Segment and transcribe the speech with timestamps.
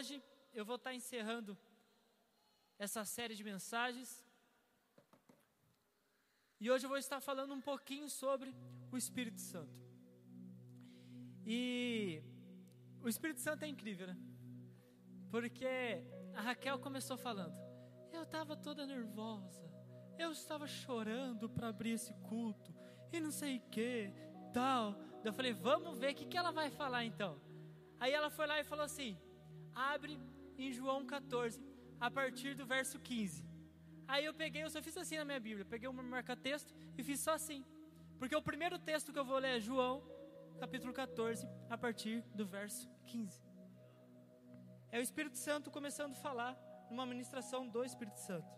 [0.00, 0.22] hoje
[0.54, 1.52] eu vou estar encerrando
[2.78, 4.10] essa série de mensagens.
[6.58, 8.54] E hoje eu vou estar falando um pouquinho sobre
[8.90, 9.78] o Espírito Santo.
[11.44, 12.22] E
[13.02, 14.16] o Espírito Santo é incrível, né?
[15.30, 16.02] Porque
[16.34, 17.58] a Raquel começou falando:
[18.10, 19.70] Eu estava toda nervosa,
[20.18, 22.74] eu estava chorando para abrir esse culto,
[23.12, 24.10] e não sei o que,
[24.50, 24.96] tal.
[25.22, 27.38] Eu falei: Vamos ver o que, que ela vai falar então.
[27.98, 29.18] Aí ela foi lá e falou assim:
[29.88, 30.20] Abre
[30.58, 31.58] em João 14,
[31.98, 33.44] a partir do verso 15.
[34.06, 37.20] Aí eu peguei, eu só fiz assim na minha Bíblia, peguei um marca-texto e fiz
[37.20, 37.64] só assim.
[38.18, 40.02] Porque o primeiro texto que eu vou ler é João,
[40.58, 43.42] capítulo 14, a partir do verso 15.
[44.92, 46.58] É o Espírito Santo começando a falar
[46.90, 48.52] numa ministração do Espírito Santo.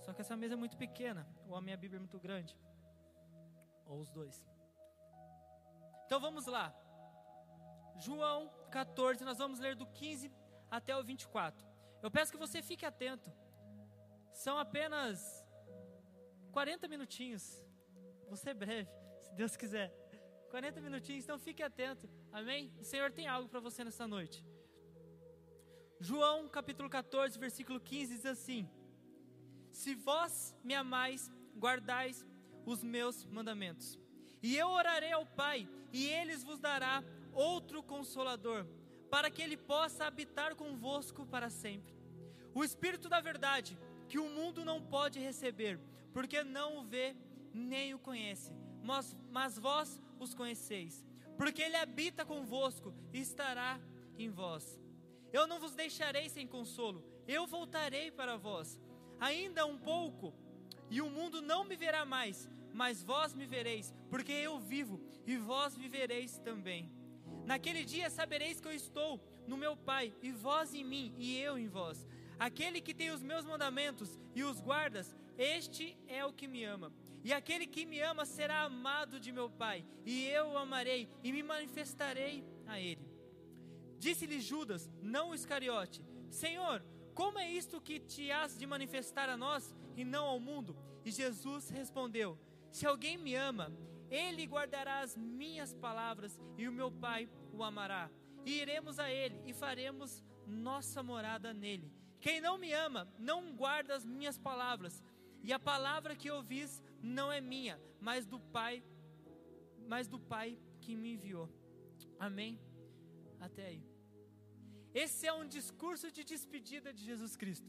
[0.00, 2.56] Só que essa mesa é muito pequena, ou a minha Bíblia é muito grande,
[3.84, 4.46] ou os dois.
[6.06, 6.74] Então vamos lá.
[7.98, 10.30] João 14, nós vamos ler do 15
[10.70, 11.66] até o 24.
[12.02, 13.32] Eu peço que você fique atento.
[14.32, 15.44] São apenas
[16.52, 17.64] 40 minutinhos.
[18.26, 18.90] Vou ser breve,
[19.22, 19.92] se Deus quiser.
[20.50, 22.08] 40 minutinhos, então fique atento.
[22.32, 22.72] Amém?
[22.80, 24.44] O Senhor tem algo para você nessa noite.
[26.00, 28.68] João capítulo 14, versículo 15 diz assim:
[29.70, 32.24] Se vós me amais, guardais
[32.66, 33.98] os meus mandamentos.
[34.42, 37.02] E eu orarei ao Pai, e eles vos dará
[37.34, 38.66] outro consolador,
[39.10, 41.94] para que ele possa habitar convosco para sempre.
[42.54, 45.78] O Espírito da verdade, que o mundo não pode receber,
[46.12, 47.16] porque não o vê
[47.52, 51.04] nem o conhece, mas, mas vós os conheceis,
[51.36, 53.80] porque ele habita convosco e estará
[54.18, 54.80] em vós.
[55.32, 58.80] Eu não vos deixarei sem consolo, eu voltarei para vós.
[59.18, 60.34] Ainda um pouco,
[60.90, 65.36] e o mundo não me verá mais, mas vós me vereis, porque eu vivo, e
[65.36, 66.90] vós vivereis também.
[67.46, 71.58] Naquele dia sabereis que eu estou no meu Pai, e vós em mim, e eu
[71.58, 72.06] em vós.
[72.38, 76.92] Aquele que tem os meus mandamentos e os guardas, este é o que me ama.
[77.22, 81.32] E aquele que me ama será amado de meu Pai, e eu o amarei e
[81.32, 83.06] me manifestarei a ele.
[83.98, 89.36] Disse-lhe Judas, não o Iscariote: Senhor, como é isto que te has de manifestar a
[89.36, 90.76] nós e não ao mundo?
[91.04, 92.38] E Jesus respondeu:
[92.70, 93.72] Se alguém me ama,
[94.10, 98.10] ele guardará as minhas palavras e o meu Pai o amará.
[98.44, 101.90] E iremos a ele e faremos nossa morada nele.
[102.20, 105.02] Quem não me ama, não guarda as minhas palavras.
[105.42, 108.82] E a palavra que ouvis não é minha, mas do Pai,
[109.86, 111.48] mas do Pai que me enviou.
[112.18, 112.58] Amém.
[113.40, 113.84] Até aí.
[114.94, 117.68] Esse é um discurso de despedida de Jesus Cristo.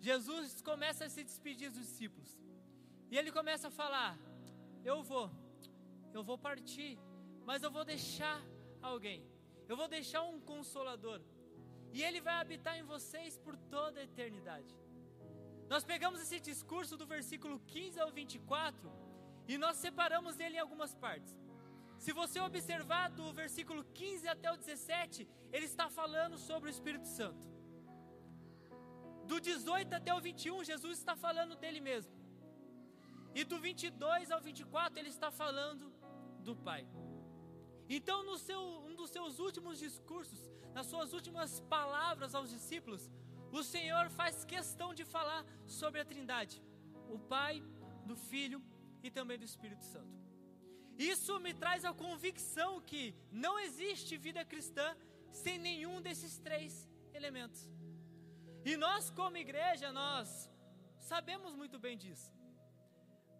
[0.00, 2.38] Jesus começa a se despedir dos discípulos.
[3.10, 4.18] E ele começa a falar:
[4.84, 5.30] Eu vou,
[6.12, 6.98] eu vou partir,
[7.48, 8.38] mas eu vou deixar
[8.82, 9.20] alguém.
[9.68, 11.20] Eu vou deixar um consolador.
[11.92, 14.72] E ele vai habitar em vocês por toda a eternidade.
[15.68, 18.92] Nós pegamos esse discurso do versículo 15 ao 24
[19.48, 21.34] e nós separamos ele em algumas partes.
[21.98, 27.06] Se você observar do versículo 15 até o 17, ele está falando sobre o Espírito
[27.06, 27.46] Santo.
[29.26, 32.12] Do 18 até o 21, Jesus está falando dele mesmo.
[33.34, 35.92] E do 22 ao 24, ele está falando
[36.40, 36.86] do Pai.
[37.88, 40.40] Então, no seu, um dos seus últimos discursos,
[40.72, 43.10] nas suas últimas palavras aos discípulos,
[43.52, 46.62] o Senhor faz questão de falar sobre a Trindade:
[47.08, 47.62] o Pai,
[48.04, 48.62] do Filho
[49.02, 50.14] e também do Espírito Santo.
[50.96, 54.96] Isso me traz a convicção que não existe vida cristã
[55.32, 57.68] sem nenhum desses três elementos.
[58.64, 60.48] E nós, como igreja, nós
[60.98, 62.32] sabemos muito bem disso.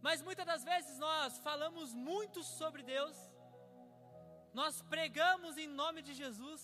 [0.06, 3.16] Mas muitas das vezes nós falamos muito sobre Deus,
[4.52, 6.62] nós pregamos em nome de Jesus,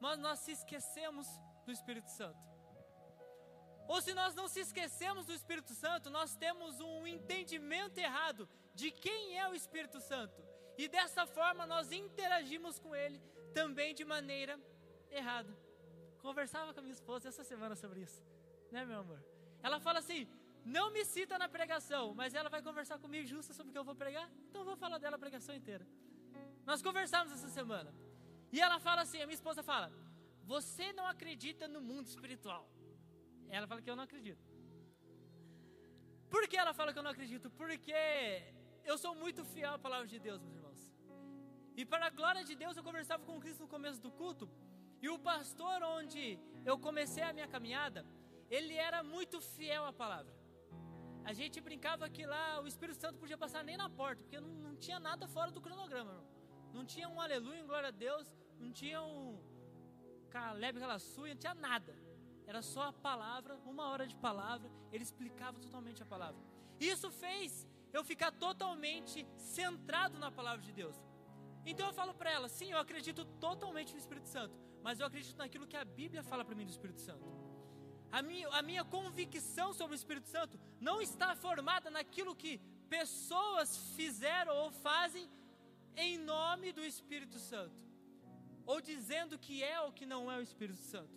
[0.00, 1.28] mas nós se esquecemos
[1.64, 2.44] do Espírito Santo.
[3.86, 8.90] Ou se nós não se esquecemos do Espírito Santo, nós temos um entendimento errado de
[8.90, 10.42] quem é o Espírito Santo.
[10.76, 13.20] E dessa forma nós interagimos com ele
[13.58, 14.58] também de maneira
[15.12, 15.56] errada.
[16.18, 18.20] Conversava com a minha esposa essa semana sobre isso,
[18.72, 19.24] né, meu amor?
[19.62, 20.26] Ela fala assim:
[20.64, 23.84] não me cita na pregação, mas ela vai conversar comigo justa sobre o que eu
[23.84, 25.86] vou pregar, então eu vou falar dela a pregação inteira.
[26.64, 27.94] Nós conversamos essa semana.
[28.50, 29.92] E ela fala assim: a minha esposa fala,
[30.42, 32.68] você não acredita no mundo espiritual.
[33.50, 34.44] Ela fala que eu não acredito.
[36.30, 37.50] Por que ela fala que eu não acredito?
[37.50, 37.94] Porque
[38.84, 40.80] eu sou muito fiel à palavra de Deus, meus irmãos.
[41.76, 44.48] E para a glória de Deus, eu conversava com Cristo no começo do culto.
[45.02, 48.06] E o pastor onde eu comecei a minha caminhada,
[48.50, 50.32] ele era muito fiel à palavra.
[51.24, 54.48] A gente brincava que lá o Espírito Santo podia passar nem na porta, porque não,
[54.48, 56.12] não tinha nada fora do cronograma.
[56.12, 56.24] Não,
[56.74, 59.40] não tinha um aleluia, um glória a Deus, não tinha um
[60.30, 61.96] Caleb sua, não tinha nada.
[62.46, 66.40] Era só a palavra, uma hora de palavra, ele explicava totalmente a palavra.
[66.78, 70.96] Isso fez eu ficar totalmente centrado na palavra de Deus.
[71.64, 75.36] Então eu falo para ela, sim, eu acredito totalmente no Espírito Santo, mas eu acredito
[75.38, 77.24] naquilo que a Bíblia fala para mim do Espírito Santo.
[78.18, 82.52] A minha, a minha convicção sobre o Espírito Santo não está formada naquilo que
[82.88, 85.28] pessoas fizeram ou fazem
[85.96, 87.74] em nome do Espírito Santo,
[88.64, 91.12] ou dizendo que é ou que não é o Espírito Santo.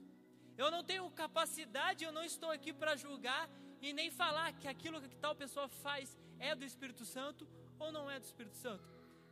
[0.57, 3.47] Eu não tenho capacidade, eu não estou aqui para julgar
[3.79, 7.47] e nem falar que aquilo que tal pessoa faz é do Espírito Santo
[7.77, 8.83] ou não é do Espírito Santo.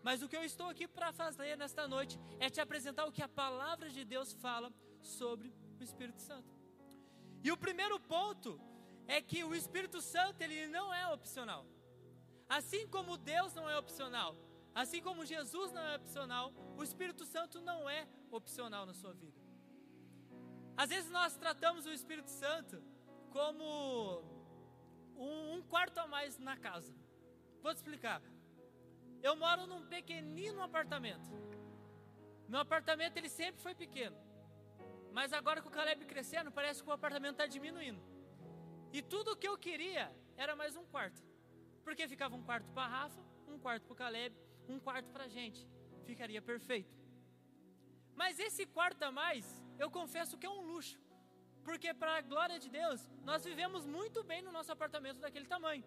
[0.03, 3.23] Mas o que eu estou aqui para fazer nesta noite é te apresentar o que
[3.23, 4.71] a palavra de Deus fala
[5.01, 6.54] sobre o Espírito Santo.
[7.45, 8.59] E o primeiro ponto
[9.07, 11.63] é que o Espírito Santo ele não é opcional.
[12.49, 14.35] Assim como Deus não é opcional,
[14.73, 19.39] assim como Jesus não é opcional, o Espírito Santo não é opcional na sua vida.
[20.75, 22.81] Às vezes nós tratamos o Espírito Santo
[23.29, 24.23] como
[25.15, 26.95] um, quarto a mais na casa.
[27.61, 28.23] Vou te explicar.
[29.21, 31.29] Eu moro num pequenino apartamento.
[32.49, 34.24] Meu apartamento ele sempre foi pequeno.
[35.17, 38.01] Mas agora com o Caleb crescendo, parece que o apartamento está diminuindo.
[38.91, 41.21] E tudo o que eu queria era mais um quarto.
[41.85, 44.35] Porque ficava um quarto para Rafa, um quarto para o Caleb,
[44.67, 45.61] um quarto para a gente.
[46.09, 46.93] Ficaria perfeito.
[48.13, 49.45] Mas esse quarto a mais,
[49.79, 50.99] eu confesso que é um luxo.
[51.63, 55.85] Porque, para a glória de Deus, nós vivemos muito bem no nosso apartamento daquele tamanho.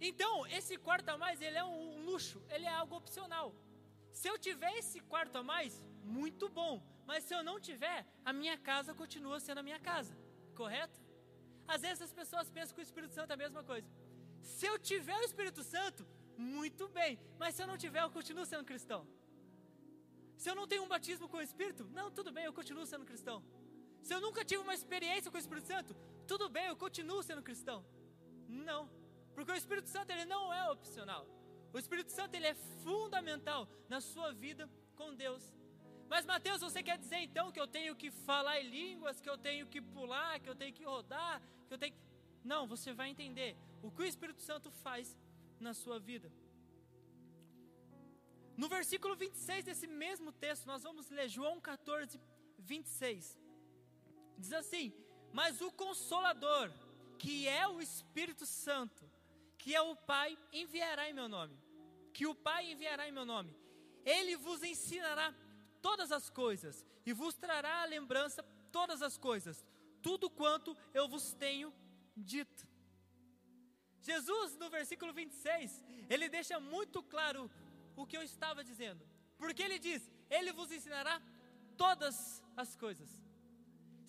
[0.00, 3.54] Então, esse quarto a mais, ele é um luxo, ele é algo opcional.
[4.10, 6.76] Se eu tiver esse quarto a mais, muito bom.
[7.08, 7.98] Mas se eu não tiver,
[8.30, 10.14] a minha casa continua sendo a minha casa.
[10.60, 10.98] Correto?
[11.74, 13.88] Às vezes as pessoas pensam que o Espírito Santo é a mesma coisa.
[14.54, 16.06] Se eu tiver o Espírito Santo,
[16.36, 17.12] muito bem.
[17.40, 19.00] Mas se eu não tiver, eu continuo sendo cristão.
[20.36, 23.06] Se eu não tenho um batismo com o Espírito, não, tudo bem, eu continuo sendo
[23.10, 23.38] cristão.
[24.02, 25.96] Se eu nunca tive uma experiência com o Espírito Santo,
[26.26, 27.78] tudo bem, eu continuo sendo cristão.
[28.46, 28.82] Não.
[29.34, 31.26] Porque o Espírito Santo ele não é opcional.
[31.72, 32.54] O Espírito Santo ele é
[32.84, 35.57] fundamental na sua vida com Deus.
[36.08, 39.36] Mas Mateus, você quer dizer então que eu tenho que falar em línguas, que eu
[39.36, 41.98] tenho que pular, que eu tenho que rodar, que eu tenho que...
[42.42, 45.16] Não, você vai entender o que o Espírito Santo faz
[45.60, 46.32] na sua vida.
[48.56, 52.20] No versículo 26 desse mesmo texto, nós vamos ler João 14,
[52.58, 53.38] 26.
[54.36, 54.92] Diz assim:
[55.32, 56.72] Mas o Consolador,
[57.18, 59.08] que é o Espírito Santo,
[59.56, 61.56] que é o Pai, enviará em meu nome.
[62.12, 63.54] Que o Pai enviará em meu nome.
[64.04, 65.32] Ele vos ensinará
[65.88, 66.74] todas as coisas
[67.08, 68.40] e vos trará a lembrança
[68.70, 69.56] todas as coisas,
[70.06, 71.68] tudo quanto eu vos tenho
[72.32, 72.62] dito.
[74.08, 75.82] Jesus, no versículo 26,
[76.12, 77.50] ele deixa muito claro
[77.96, 79.02] o que eu estava dizendo,
[79.38, 80.02] porque ele diz:
[80.36, 81.14] Ele vos ensinará
[81.84, 83.10] todas as coisas.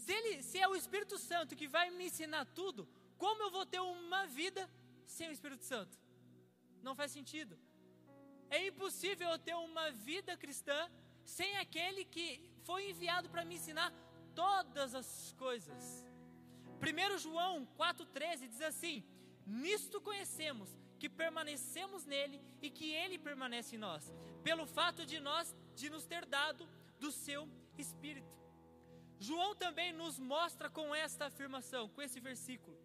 [0.03, 2.87] Se, ele, se é o Espírito Santo que vai me ensinar tudo,
[3.17, 4.69] como eu vou ter uma vida
[5.05, 5.97] sem o Espírito Santo.
[6.87, 7.57] Não faz sentido.
[8.49, 10.79] É impossível eu ter uma vida cristã
[11.37, 12.27] sem aquele que
[12.67, 13.89] foi enviado para me ensinar
[14.35, 15.09] todas as
[15.43, 15.83] coisas.
[16.81, 19.03] 1 João 4,13 diz assim:
[19.45, 24.11] Nisto conhecemos que permanecemos nele e que ele permanece em nós,
[24.43, 26.67] pelo fato de nós de nos ter dado
[26.99, 27.47] do seu
[27.77, 28.35] espírito.
[29.19, 32.77] João também nos mostra com esta afirmação, com esse versículo: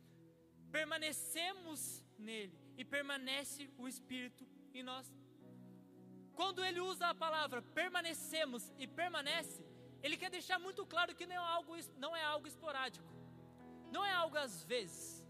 [0.70, 5.06] permanecemos nele e permanece o Espírito em nós.
[6.34, 9.64] Quando ele usa a palavra permanecemos e permanece,
[10.02, 13.12] ele quer deixar muito claro que não é algo, não é algo esporádico,
[13.92, 15.24] não é algo às vezes.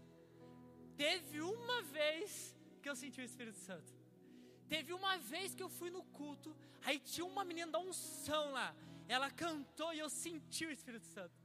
[0.97, 3.93] Teve uma vez que eu senti o Espírito Santo.
[4.67, 8.75] Teve uma vez que eu fui no culto, aí tinha uma menina da unção lá.
[9.07, 11.35] Ela cantou e eu senti o Espírito Santo.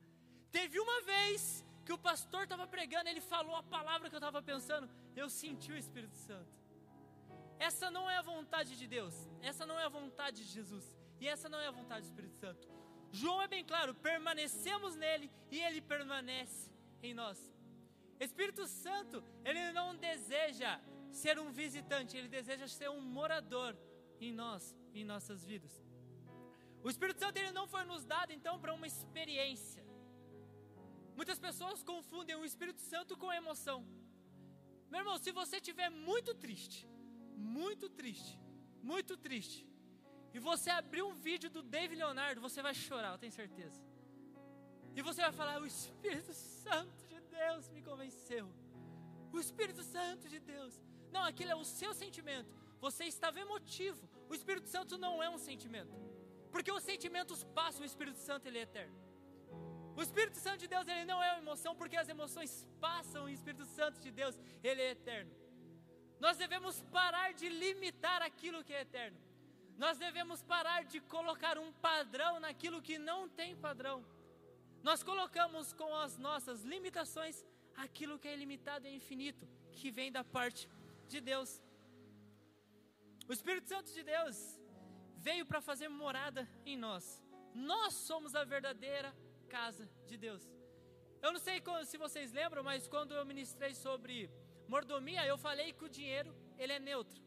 [0.50, 4.40] Teve uma vez que o pastor estava pregando, ele falou a palavra que eu estava
[4.40, 6.59] pensando, eu senti o Espírito Santo.
[7.68, 10.84] Essa não é a vontade de Deus, essa não é a vontade de Jesus,
[11.20, 12.66] e essa não é a vontade do Espírito Santo.
[13.12, 16.70] João é bem claro: permanecemos nele e ele permanece
[17.02, 17.38] em nós.
[18.18, 23.76] Espírito Santo, ele não deseja ser um visitante, ele deseja ser um morador
[24.20, 25.74] em nós, em nossas vidas.
[26.82, 29.84] O Espírito Santo ele não foi nos dado então para uma experiência.
[31.14, 33.86] Muitas pessoas confundem o Espírito Santo com emoção.
[34.90, 36.88] Meu irmão, se você estiver muito triste,
[37.40, 38.38] muito triste,
[38.82, 39.66] muito triste,
[40.32, 43.80] e você abrir um vídeo do David Leonardo, você vai chorar, eu tenho certeza.
[44.94, 48.46] E você vai falar: O Espírito Santo de Deus me convenceu.
[49.32, 50.80] O Espírito Santo de Deus.
[51.10, 52.52] Não, aquilo é o seu sentimento.
[52.80, 54.08] Você estava emotivo.
[54.28, 55.94] O Espírito Santo não é um sentimento.
[56.50, 58.96] Porque os sentimentos passam, o Espírito Santo ele é eterno.
[59.96, 63.28] O Espírito Santo de Deus ele não é uma emoção, porque as emoções passam, o
[63.28, 65.30] Espírito Santo de Deus ele é eterno.
[66.20, 69.18] Nós devemos parar de limitar aquilo que é eterno.
[69.78, 74.04] Nós devemos parar de colocar um padrão naquilo que não tem padrão.
[74.82, 80.22] Nós colocamos com as nossas limitações aquilo que é ilimitado e infinito, que vem da
[80.22, 80.68] parte
[81.08, 81.62] de Deus.
[83.26, 84.60] O Espírito Santo de Deus
[85.16, 87.22] veio para fazer morada em nós.
[87.54, 89.14] Nós somos a verdadeira
[89.48, 90.42] casa de Deus.
[91.22, 94.30] Eu não sei se vocês lembram, mas quando eu ministrei sobre
[94.72, 96.30] mordomia, eu falei que o dinheiro
[96.62, 97.20] ele é neutro.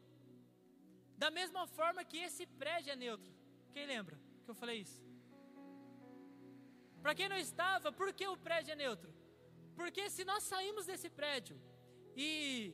[1.24, 3.34] Da mesma forma que esse prédio é neutro.
[3.74, 5.02] Quem lembra que eu falei isso?
[7.02, 9.12] Para quem não estava, por que o prédio é neutro?
[9.80, 11.58] Porque se nós saímos desse prédio
[12.16, 12.74] e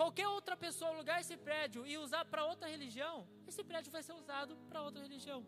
[0.00, 3.16] qualquer outra pessoa alugar esse prédio e usar para outra religião,
[3.50, 5.40] esse prédio vai ser usado para outra religião.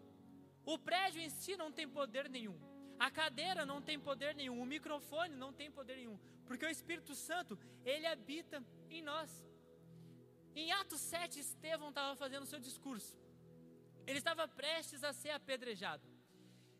[0.65, 2.59] O prédio em si não tem poder nenhum.
[3.07, 6.17] A cadeira não tem poder nenhum, o microfone não tem poder nenhum,
[6.47, 9.31] porque o Espírito Santo, ele habita em nós.
[10.55, 13.19] Em Atos 7, Estevão estava fazendo seu discurso.
[14.07, 16.07] Ele estava prestes a ser apedrejado.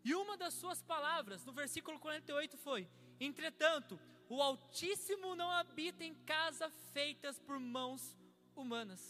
[0.05, 2.89] E uma das suas palavras, no versículo 48, foi:
[3.19, 3.99] Entretanto,
[4.29, 8.17] o Altíssimo não habita em casa feitas por mãos
[8.55, 9.03] humanas.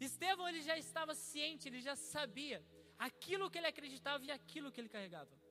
[0.00, 2.58] Estevão ele já estava ciente, ele já sabia
[2.98, 5.41] aquilo que ele acreditava e aquilo que ele carregava.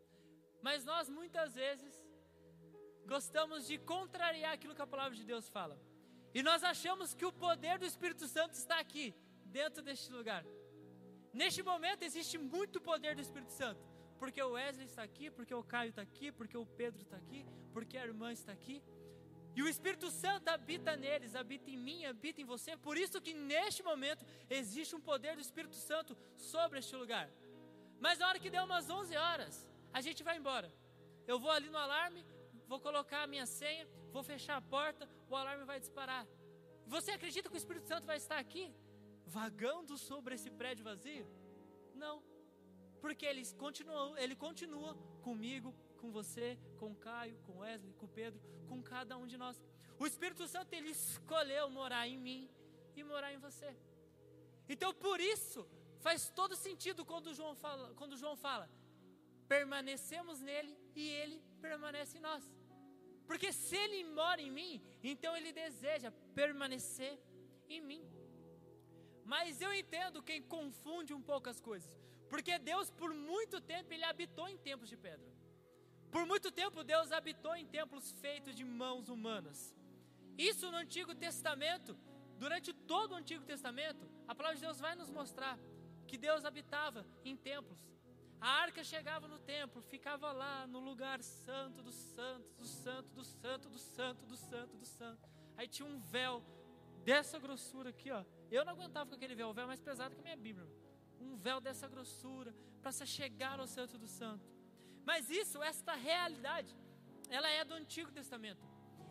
[0.61, 1.93] Mas nós muitas vezes
[3.05, 5.79] gostamos de contrariar aquilo que a palavra de Deus fala.
[6.33, 9.13] E nós achamos que o poder do Espírito Santo está aqui,
[9.45, 10.45] dentro deste lugar.
[11.33, 13.81] Neste momento existe muito poder do Espírito Santo.
[14.19, 17.45] Porque o Wesley está aqui, porque o Caio está aqui, porque o Pedro está aqui,
[17.73, 18.83] porque a irmã está aqui.
[19.55, 22.77] E o Espírito Santo habita neles, habita em mim, habita em você.
[22.77, 27.29] Por isso que neste momento existe um poder do Espírito Santo sobre este lugar.
[27.99, 30.71] Mas na hora que der umas 11 horas, a gente vai embora.
[31.27, 32.25] Eu vou ali no alarme,
[32.67, 36.27] vou colocar a minha senha, vou fechar a porta, o alarme vai disparar.
[36.87, 38.73] Você acredita que o Espírito Santo vai estar aqui,
[39.25, 41.27] vagando sobre esse prédio vazio?
[41.93, 42.23] Não,
[42.99, 48.81] porque ele continua, ele continua comigo, com você, com Caio, com Wesley, com Pedro, com
[48.81, 49.61] cada um de nós.
[49.99, 52.49] O Espírito Santo ele escolheu morar em mim
[52.95, 53.75] e morar em você.
[54.67, 55.67] Então por isso
[55.99, 58.69] faz todo sentido quando João fala, quando João fala,
[59.53, 62.43] permanecemos nele e ele permanece em nós.
[63.29, 64.73] Porque se ele mora em mim,
[65.11, 67.13] então ele deseja permanecer
[67.75, 68.03] em mim.
[69.33, 71.91] Mas eu entendo quem confunde um pouco as coisas.
[72.31, 75.29] Porque Deus, por muito tempo, ele habitou em templos de pedra.
[76.13, 79.59] Por muito tempo, Deus habitou em templos feitos de mãos humanas.
[80.37, 81.93] Isso no Antigo Testamento,
[82.43, 85.55] durante todo o Antigo Testamento, a palavra de Deus vai nos mostrar
[86.09, 87.81] que Deus habitava em templos.
[88.41, 93.23] A arca chegava no templo, ficava lá no lugar santo dos santos, do santo, do
[93.23, 95.29] santo, do santo, do santo, do santo.
[95.55, 96.43] Aí tinha um véu
[97.05, 98.25] dessa grossura aqui, ó.
[98.49, 100.67] Eu não aguentava com aquele véu, o véu é mais pesado que a minha Bíblia.
[101.19, 104.43] Um véu dessa grossura para se chegar ao santo do santo.
[105.05, 106.75] Mas isso, esta realidade,
[107.29, 108.65] ela é do Antigo Testamento.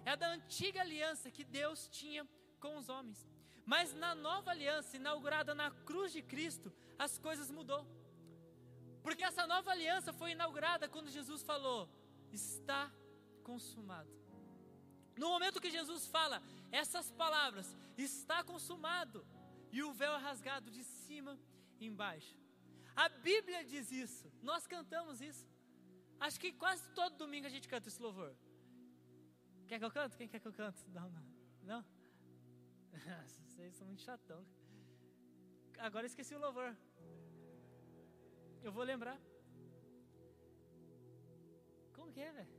[0.04, 2.26] É da antiga aliança que Deus tinha
[2.58, 3.28] com os homens.
[3.64, 7.86] Mas na nova aliança, inaugurada na cruz de Cristo, as coisas mudou.
[9.02, 11.88] Porque essa nova aliança foi inaugurada quando Jesus falou:
[12.32, 12.92] está
[13.42, 14.10] consumado.
[15.16, 16.42] No momento que Jesus fala
[16.72, 19.26] essas palavras, está consumado,
[19.72, 21.38] e o véu é rasgado de cima
[21.80, 22.36] embaixo.
[22.94, 25.46] A Bíblia diz isso, nós cantamos isso.
[26.18, 28.34] Acho que quase todo domingo a gente canta esse louvor.
[29.66, 30.16] Quer que eu canto?
[30.16, 30.80] Quem quer que eu canto?
[30.88, 31.26] Não, não.
[31.62, 31.84] Não?
[33.46, 34.44] Vocês são muito chatão.
[35.78, 36.76] Agora esqueci o louvor.
[38.62, 39.18] Eu vou lembrar.
[41.94, 42.54] Como que é, velho?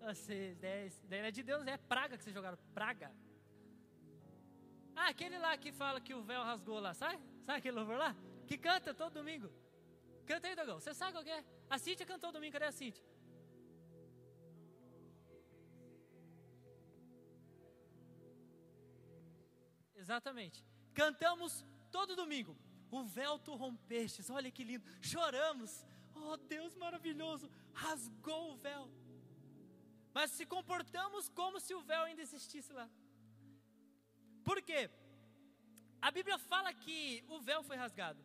[0.00, 0.58] Vocês,
[1.04, 2.58] ideia, de Deus é praga que vocês jogaram.
[2.74, 3.10] Praga.
[4.96, 7.18] Ah, aquele lá que fala que o véu rasgou lá, sabe?
[7.46, 8.14] Sabe aquele louvor lá?
[8.46, 9.50] Que canta todo domingo.
[10.26, 10.78] Canta aí, Dogão.
[10.80, 11.44] Você sabe qual é?
[11.68, 12.52] A Cíntia cantou domingo.
[12.52, 13.04] Cadê a Cíntia?
[19.96, 20.64] Exatamente.
[20.92, 22.56] Cantamos todo domingo.
[22.96, 24.30] O véu tu rompestes.
[24.38, 24.84] Olha que lindo.
[25.10, 25.72] Choramos.
[26.14, 27.46] Oh, Deus maravilhoso.
[27.84, 28.84] Rasgou o véu.
[30.16, 32.88] Mas se comportamos como se o véu ainda existisse lá.
[34.48, 34.82] Por quê?
[36.06, 36.98] A Bíblia fala que
[37.34, 38.22] o véu foi rasgado.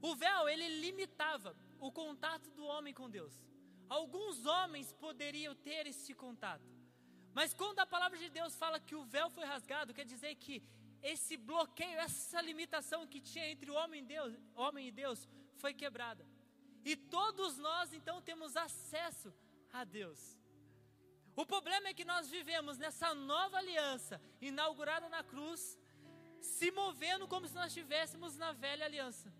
[0.00, 3.34] O véu, ele limitava o contato do homem com Deus.
[3.98, 6.70] Alguns homens poderiam ter esse contato.
[7.38, 10.62] Mas quando a palavra de Deus fala que o véu foi rasgado, quer dizer que
[11.02, 15.72] esse bloqueio, essa limitação que tinha entre o homem e Deus, homem e Deus foi
[15.74, 16.26] quebrada.
[16.84, 19.32] E todos nós então temos acesso
[19.72, 20.38] a Deus.
[21.36, 25.78] O problema é que nós vivemos nessa nova aliança, inaugurada na cruz,
[26.40, 29.32] se movendo como se nós estivéssemos na velha aliança.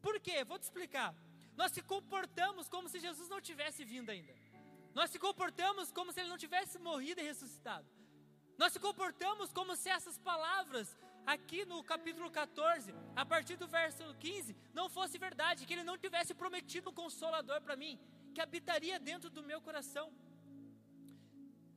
[0.00, 0.44] Por quê?
[0.44, 1.14] Vou te explicar.
[1.56, 4.34] Nós se comportamos como se Jesus não tivesse vindo ainda.
[4.94, 7.86] Nós se comportamos como se ele não tivesse morrido e ressuscitado.
[8.58, 14.02] Nós se comportamos como se essas palavras aqui no capítulo 14, a partir do verso
[14.18, 17.98] 15, não fosse verdade, que ele não tivesse prometido um consolador para mim,
[18.34, 20.12] que habitaria dentro do meu coração.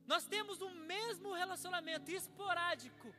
[0.06, 3.12] Nós temos o mesmo relacionamento esporádico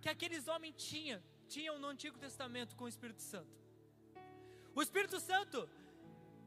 [0.00, 3.56] que aqueles homens tinham, tinham no Antigo Testamento com o Espírito Santo.
[4.74, 5.68] O Espírito Santo,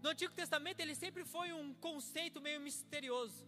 [0.01, 3.45] no Antigo Testamento, ele sempre foi um conceito meio misterioso.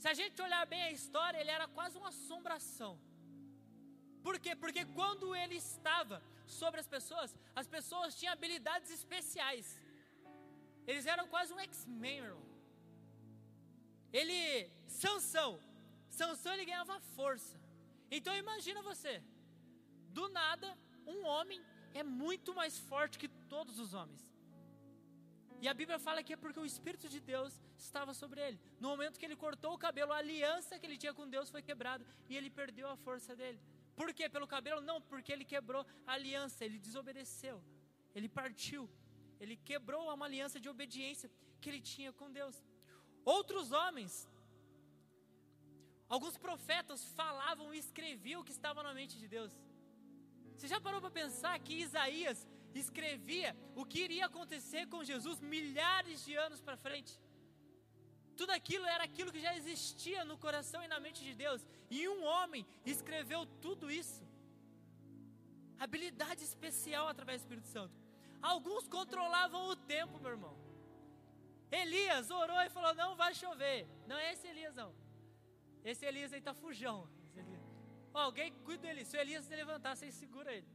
[0.00, 2.92] Se a gente olhar bem a história, ele era quase uma assombração.
[4.26, 4.52] Por quê?
[4.62, 9.66] Porque quando ele estava sobre as pessoas, as pessoas tinham habilidades especiais.
[10.86, 12.22] Eles eram quase um X-Men,
[14.12, 14.38] Ele,
[14.86, 15.60] Sansão,
[16.08, 17.60] Sansão ele ganhava força.
[18.10, 19.22] Então imagina você,
[20.08, 20.68] do nada,
[21.06, 21.60] um homem
[21.92, 24.29] é muito mais forte que todos os homens.
[25.62, 27.52] E a Bíblia fala que é porque o Espírito de Deus
[27.86, 28.58] estava sobre ele.
[28.82, 31.62] No momento que ele cortou o cabelo, a aliança que ele tinha com Deus foi
[31.68, 33.60] quebrada e ele perdeu a força dele.
[33.94, 34.26] Por quê?
[34.36, 34.80] Pelo cabelo?
[34.80, 37.56] Não, porque ele quebrou a aliança, ele desobedeceu,
[38.14, 38.88] ele partiu,
[39.38, 42.56] ele quebrou uma aliança de obediência que ele tinha com Deus.
[43.36, 44.12] Outros homens,
[46.08, 49.52] alguns profetas falavam e escreviam o que estava na mente de Deus.
[50.56, 52.40] Você já parou para pensar que Isaías
[52.78, 57.20] escrevia o que iria acontecer com Jesus milhares de anos para frente?
[58.36, 61.66] Tudo aquilo era aquilo que já existia no coração e na mente de Deus.
[61.90, 64.24] E um homem escreveu tudo isso.
[65.78, 67.94] Habilidade especial através do Espírito Santo.
[68.40, 70.56] Alguns controlavam o tempo, meu irmão.
[71.70, 73.86] Elias orou e falou: Não vai chover.
[74.06, 74.94] Não é esse Elias, não.
[75.84, 77.08] Esse Elias aí está fujão.
[78.12, 79.04] Alguém cuida dele.
[79.04, 80.66] Se o Elias se levantar, você segura ele.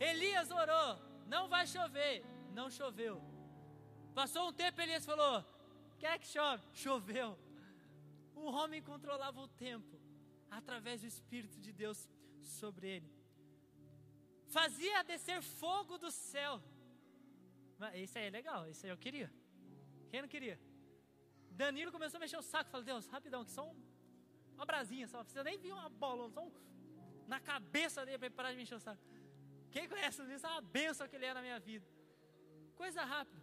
[0.00, 2.24] Elias orou: Não vai chover.
[2.52, 3.22] Não choveu.
[4.14, 5.44] Passou um tempo, Elias falou:
[5.98, 6.64] Quer que chove?
[6.74, 7.38] Choveu.
[8.34, 9.98] O homem controlava o tempo
[10.50, 12.08] através do Espírito de Deus
[12.42, 13.10] sobre ele.
[14.48, 16.62] Fazia descer fogo do céu.
[17.94, 19.32] Isso aí é legal, isso aí eu queria.
[20.10, 20.58] Quem não queria?
[21.50, 23.74] Danilo começou a mexer o saco, falou: Deus, rapidão, que só um,
[24.54, 26.52] uma brasinha, só não precisa nem vir uma bola, só um,
[27.26, 29.02] na cabeça dele para parar de mexer o saco.
[29.74, 30.46] Quem conhece isso?
[30.46, 31.86] É uma benção que ele é na minha vida.
[32.82, 33.42] Coisa rápida.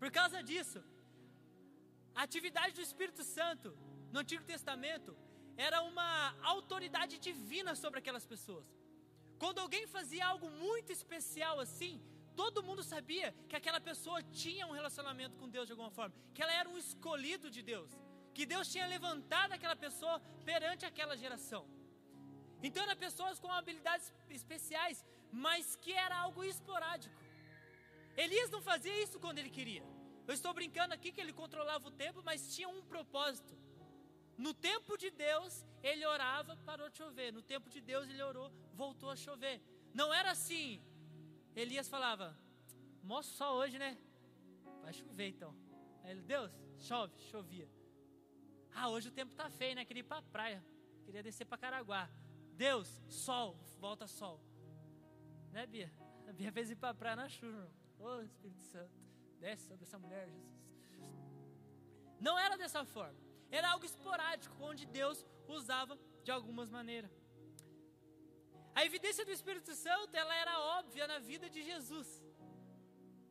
[0.00, 0.80] Por causa disso,
[2.18, 3.68] a atividade do Espírito Santo
[4.12, 5.12] no Antigo Testamento
[5.68, 6.10] era uma
[6.54, 8.66] autoridade divina sobre aquelas pessoas.
[9.42, 11.94] Quando alguém fazia algo muito especial assim,
[12.40, 16.42] todo mundo sabia que aquela pessoa tinha um relacionamento com Deus de alguma forma, que
[16.44, 17.90] ela era um escolhido de Deus,
[18.36, 20.16] que Deus tinha levantado aquela pessoa
[20.50, 21.62] perante aquela geração.
[22.62, 27.14] Então eram pessoas com habilidades especiais, mas que era algo esporádico.
[28.16, 29.84] Elias não fazia isso quando ele queria.
[30.26, 33.56] Eu estou brincando aqui que ele controlava o tempo, mas tinha um propósito.
[34.36, 37.32] No tempo de Deus, ele orava, parou de chover.
[37.32, 39.60] No tempo de Deus, ele orou, voltou a chover.
[39.94, 40.82] Não era assim.
[41.56, 42.36] Elias falava:
[43.02, 43.96] Mostra só hoje, né?
[44.82, 45.54] Vai chover então.
[46.02, 47.68] Aí ele, Deus, chove, chovia.
[48.74, 49.84] Ah, hoje o tempo tá feio, né?
[49.84, 50.64] Queria ir para a praia,
[51.04, 52.08] queria descer para Caraguá.
[52.66, 54.36] Deus, sol, volta sol.
[55.52, 55.90] Né, Bia?
[56.28, 57.64] A Bia fez ir para praia na chuva.
[58.00, 58.96] Ô, oh, Espírito Santo
[59.38, 60.58] desce sobre essa mulher, Jesus.
[62.26, 63.20] Não era dessa forma.
[63.58, 67.12] Era algo esporádico, onde Deus usava de algumas maneiras.
[68.74, 72.08] A evidência do Espírito Santo, ela era óbvia na vida de Jesus.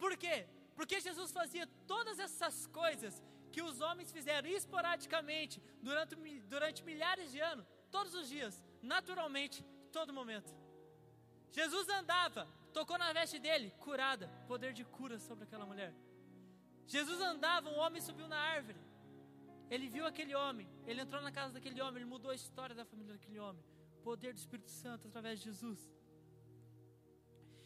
[0.04, 0.38] Por quê?
[0.78, 6.16] Porque Jesus fazia todas essas coisas que os homens fizeram esporadicamente durante,
[6.54, 10.56] durante milhares de anos, todos os dias, naturalmente, todo momento.
[11.52, 15.92] Jesus andava tocou na veste dele, curada, poder de cura sobre aquela mulher.
[16.96, 18.80] Jesus andava, um homem subiu na árvore.
[19.74, 22.86] Ele viu aquele homem, ele entrou na casa daquele homem, ele mudou a história da
[22.86, 23.64] família daquele homem.
[24.10, 25.80] Poder do Espírito Santo através de Jesus.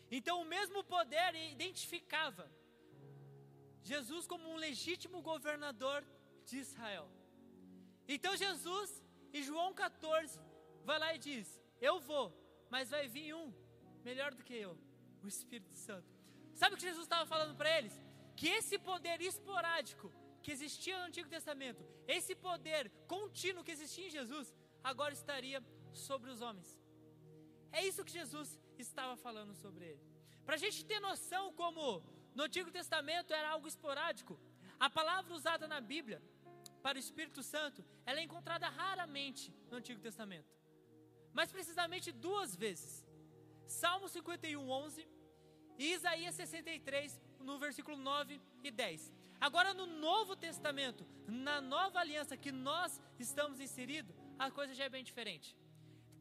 [0.09, 2.45] Então, o mesmo poder identificava
[3.91, 5.99] Jesus como um legítimo governador
[6.45, 7.07] de Israel.
[8.07, 8.89] Então, Jesus,
[9.33, 10.39] em João 14,
[10.85, 12.27] vai lá e diz: Eu vou,
[12.69, 13.53] mas vai vir um
[14.03, 14.77] melhor do que eu
[15.23, 16.09] o Espírito Santo.
[16.53, 17.93] Sabe o que Jesus estava falando para eles?
[18.35, 24.09] Que esse poder esporádico que existia no Antigo Testamento, esse poder contínuo que existia em
[24.09, 25.63] Jesus, agora estaria
[25.93, 26.79] sobre os homens.
[27.71, 30.03] É isso que Jesus estava falando sobre ele.
[30.45, 32.03] Para a gente ter noção como
[32.35, 34.39] no Antigo Testamento era algo esporádico,
[34.79, 36.21] a palavra usada na Bíblia
[36.81, 40.49] para o Espírito Santo, ela é encontrada raramente no Antigo Testamento.
[41.33, 43.05] Mas precisamente duas vezes.
[43.67, 45.07] Salmo 51, 11
[45.77, 49.11] e Isaías 63, no versículo 9 e 10.
[49.39, 54.89] Agora, no Novo Testamento, na nova aliança que nós estamos inseridos, a coisa já é
[54.89, 55.57] bem diferente.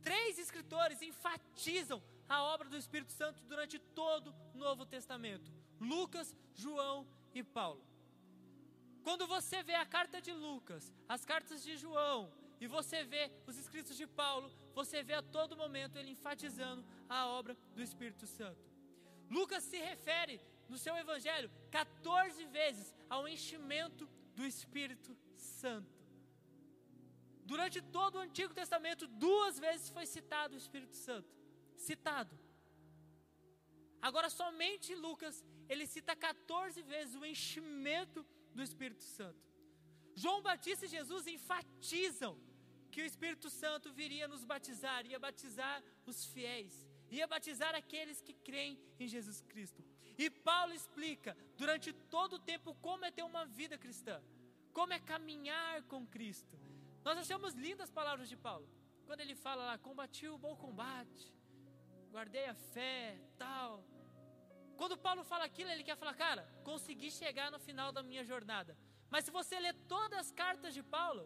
[0.03, 7.07] Três escritores enfatizam a obra do Espírito Santo durante todo o Novo Testamento: Lucas, João
[7.35, 7.85] e Paulo.
[9.03, 13.57] Quando você vê a carta de Lucas, as cartas de João e você vê os
[13.57, 16.83] escritos de Paulo, você vê a todo momento ele enfatizando
[17.17, 18.65] a obra do Espírito Santo.
[19.37, 20.37] Lucas se refere
[20.71, 24.05] no seu evangelho 14 vezes ao enchimento
[24.39, 25.95] do Espírito Santo.
[27.53, 31.31] Durante todo o Antigo Testamento, duas vezes foi citado o Espírito Santo.
[31.89, 32.35] Citado.
[34.09, 35.37] Agora, somente Lucas,
[35.69, 38.21] ele cita 14 vezes o enchimento
[38.55, 39.43] do Espírito Santo.
[40.23, 42.33] João Batista e Jesus enfatizam
[42.91, 46.75] que o Espírito Santo viria nos batizar, ia batizar os fiéis,
[47.11, 49.83] ia batizar aqueles que creem em Jesus Cristo.
[50.19, 54.23] E Paulo explica durante todo o tempo como é ter uma vida cristã,
[54.73, 56.59] como é caminhar com Cristo.
[57.03, 58.69] Nós achamos lindas as palavras de Paulo.
[59.07, 61.33] Quando ele fala lá, combati o bom combate,
[62.11, 63.85] guardei a fé, tal.
[64.77, 68.77] Quando Paulo fala aquilo, ele quer falar, cara, consegui chegar no final da minha jornada.
[69.11, 71.25] Mas se você ler todas as cartas de Paulo,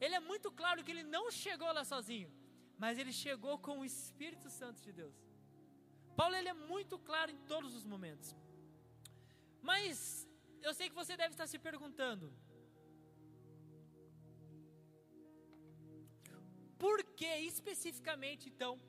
[0.00, 2.30] ele é muito claro que ele não chegou lá sozinho,
[2.78, 5.16] mas ele chegou com o Espírito Santo de Deus.
[6.16, 8.34] Paulo ele é muito claro em todos os momentos.
[9.62, 10.26] Mas
[10.62, 12.32] eu sei que você deve estar se perguntando:
[16.78, 18.80] Por que especificamente então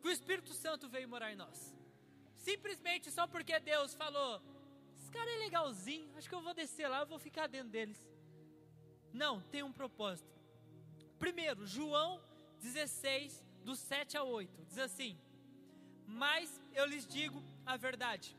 [0.00, 1.74] que o Espírito Santo veio morar em nós?
[2.36, 4.42] Simplesmente só porque Deus falou:
[4.96, 8.02] esse cara é legalzinho, acho que eu vou descer lá, eu vou ficar dentro deles.
[9.12, 10.33] Não, tem um propósito.
[11.18, 12.20] Primeiro, João
[12.60, 15.18] 16, do 7 a 8, diz assim:
[16.06, 18.36] Mas eu lhes digo a verdade,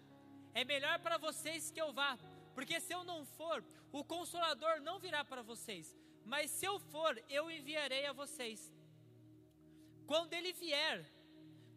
[0.53, 2.17] é melhor para vocês que eu vá,
[2.53, 7.21] porque se eu não for, o consolador não virá para vocês, mas se eu for,
[7.29, 8.73] eu enviarei a vocês.
[10.07, 11.05] Quando ele vier,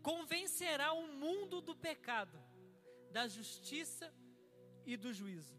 [0.02, 2.38] convencerá o mundo do pecado,
[3.10, 4.12] da justiça
[4.86, 5.57] e do juízo.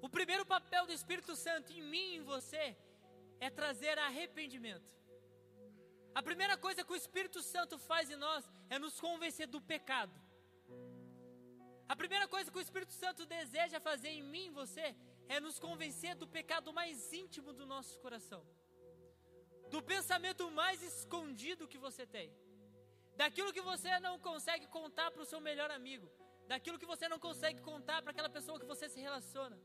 [0.00, 2.76] O primeiro papel do Espírito Santo em mim e em você
[3.38, 4.92] é trazer arrependimento.
[6.14, 10.14] A primeira coisa que o Espírito Santo faz em nós é nos convencer do pecado.
[11.88, 14.94] A primeira coisa que o Espírito Santo deseja fazer em mim e você
[15.28, 18.44] é nos convencer do pecado mais íntimo do nosso coração
[19.70, 22.28] do pensamento mais escondido que você tem,
[23.16, 26.10] daquilo que você não consegue contar para o seu melhor amigo,
[26.48, 29.56] daquilo que você não consegue contar para aquela pessoa que você se relaciona,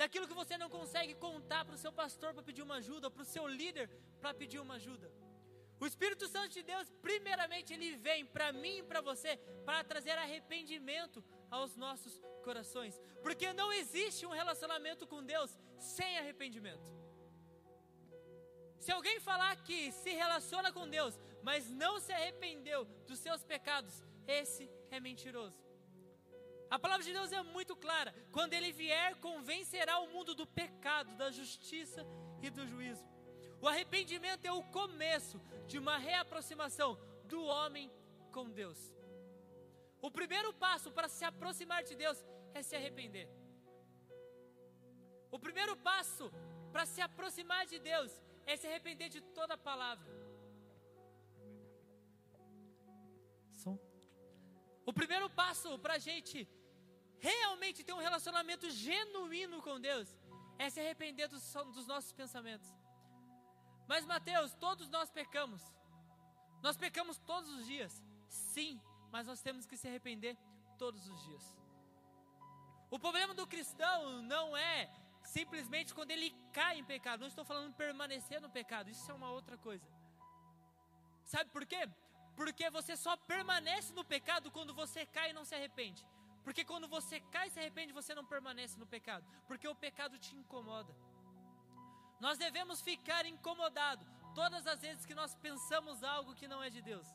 [0.00, 3.22] daquilo que você não consegue contar para o seu pastor para pedir uma ajuda, para
[3.22, 5.10] o seu líder para pedir uma ajuda.
[5.80, 10.16] O Espírito Santo de Deus, primeiramente, ele vem para mim e para você para trazer
[10.18, 16.86] arrependimento aos nossos corações, porque não existe um relacionamento com Deus sem arrependimento.
[18.80, 24.02] Se alguém falar que se relaciona com Deus, mas não se arrependeu dos seus pecados,
[24.26, 25.67] esse é mentiroso.
[26.70, 31.16] A palavra de Deus é muito clara: quando ele vier, convencerá o mundo do pecado,
[31.16, 32.06] da justiça
[32.42, 33.04] e do juízo.
[33.60, 37.90] O arrependimento é o começo de uma reaproximação do homem
[38.32, 38.78] com Deus.
[40.00, 42.18] O primeiro passo para se aproximar de Deus
[42.54, 43.28] é se arrepender.
[45.30, 46.30] O primeiro passo
[46.72, 48.12] para se aproximar de Deus
[48.46, 50.10] é se arrepender de toda a palavra.
[53.52, 53.76] Som.
[54.86, 56.48] O primeiro passo para a gente
[57.20, 60.08] realmente ter um relacionamento genuíno com Deus
[60.58, 62.68] é se arrepender dos, dos nossos pensamentos.
[63.86, 65.62] Mas, Mateus, todos nós pecamos.
[66.62, 68.02] Nós pecamos todos os dias.
[68.28, 70.36] Sim, mas nós temos que se arrepender
[70.76, 71.56] todos os dias.
[72.90, 74.90] O problema do cristão não é
[75.22, 77.20] simplesmente quando ele cai em pecado.
[77.20, 79.86] Não estou falando permanecer no pecado, isso é uma outra coisa.
[81.24, 81.88] Sabe por quê?
[82.34, 86.06] Porque você só permanece no pecado quando você cai e não se arrepende.
[86.44, 89.24] Porque quando você cai e se arrepende, você não permanece no pecado.
[89.46, 90.94] Porque o pecado te incomoda.
[92.20, 96.82] Nós devemos ficar incomodados todas as vezes que nós pensamos algo que não é de
[96.82, 97.06] Deus.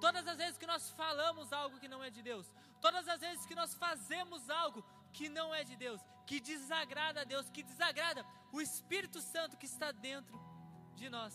[0.00, 2.46] Todas as vezes que nós falamos algo que não é de Deus.
[2.80, 7.24] Todas as vezes que nós fazemos algo que não é de Deus, que desagrada a
[7.24, 10.36] Deus, que desagrada o Espírito Santo que está dentro
[10.96, 11.34] de nós.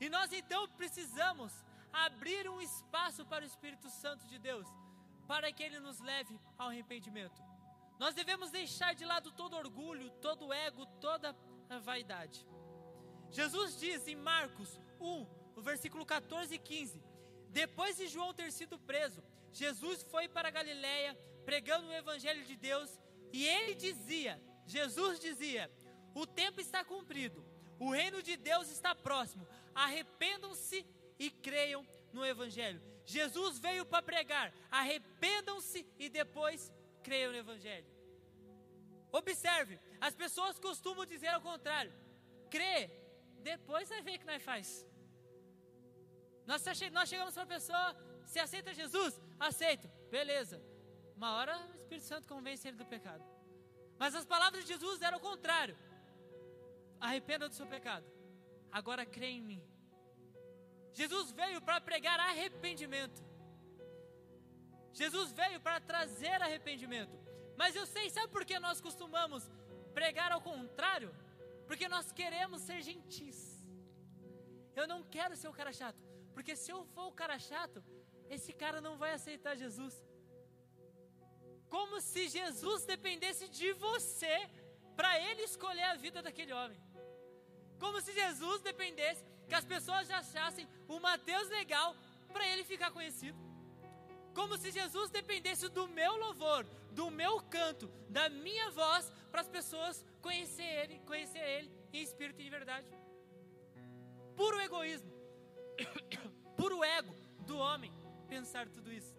[0.00, 1.52] E nós então precisamos
[1.92, 4.66] abrir um espaço para o Espírito Santo de Deus,
[5.26, 7.40] para que ele nos leve ao arrependimento.
[7.98, 11.36] Nós devemos deixar de lado todo orgulho, todo ego, toda
[11.80, 12.46] vaidade.
[13.30, 17.02] Jesus diz em Marcos 1, no versículo 14 e 15:
[17.48, 23.00] Depois de João ter sido preso, Jesus foi para Galiléia pregando o evangelho de Deus,
[23.32, 25.70] e ele dizia: Jesus dizia:
[26.14, 27.44] O tempo está cumprido,
[27.78, 29.46] o reino de Deus está próximo.
[29.74, 30.86] Arrependam-se
[31.18, 32.82] e creiam no evangelho.
[33.04, 37.86] Jesus veio para pregar: arrependam-se e depois creiam no evangelho.
[39.10, 41.92] Observe, as pessoas costumam dizer ao contrário:
[42.50, 42.90] crê,
[43.40, 44.86] depois vai ver o que nós faz.
[46.46, 49.20] Nós, nós chegamos para a pessoa, se aceita Jesus?
[49.38, 50.62] Aceito, beleza.
[51.16, 53.24] Uma hora o Espírito Santo convence ele do pecado.
[53.98, 55.76] Mas as palavras de Jesus eram o contrário.
[56.98, 58.06] Arrependa do seu pecado.
[58.70, 59.71] Agora crê em mim.
[60.92, 63.20] Jesus veio para pregar arrependimento.
[64.92, 67.16] Jesus veio para trazer arrependimento.
[67.56, 69.50] Mas eu sei, sabe por que nós costumamos
[69.94, 71.14] pregar ao contrário?
[71.66, 73.38] Porque nós queremos ser gentis.
[74.74, 76.00] Eu não quero ser o cara chato.
[76.34, 77.82] Porque se eu for o cara chato,
[78.28, 79.94] esse cara não vai aceitar Jesus.
[81.68, 84.34] Como se Jesus dependesse de você
[84.96, 86.78] para ele escolher a vida daquele homem.
[87.78, 91.96] Como se Jesus dependesse que as pessoas já achassem o Mateus legal
[92.32, 93.38] para ele ficar conhecido.
[94.34, 99.48] Como se Jesus dependesse do meu louvor, do meu canto, da minha voz para as
[99.48, 102.86] pessoas conhecer ele, conhecer ele em espírito e em verdade.
[104.36, 105.12] Puro egoísmo.
[106.56, 107.92] Puro ego do homem
[108.28, 109.14] pensar tudo isso.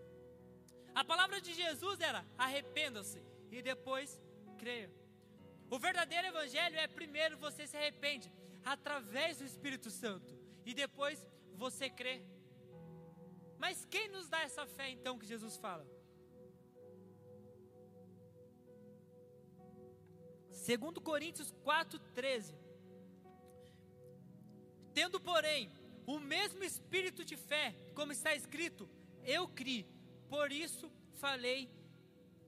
[0.96, 4.20] A palavra de Jesus era: arrependa-se e depois
[4.58, 4.92] creia.
[5.70, 8.32] O verdadeiro evangelho é primeiro você se arrepende
[8.64, 11.26] através do Espírito Santo e depois
[11.66, 12.16] você crê.
[13.64, 15.86] Mas quem nos dá essa fé então que Jesus fala?
[20.68, 22.56] Segundo Coríntios 4:13.
[24.98, 25.62] Tendo, porém,
[26.14, 27.66] o mesmo espírito de fé,
[27.98, 28.84] como está escrito,
[29.38, 29.86] eu criei
[30.34, 30.92] por isso
[31.24, 31.70] falei,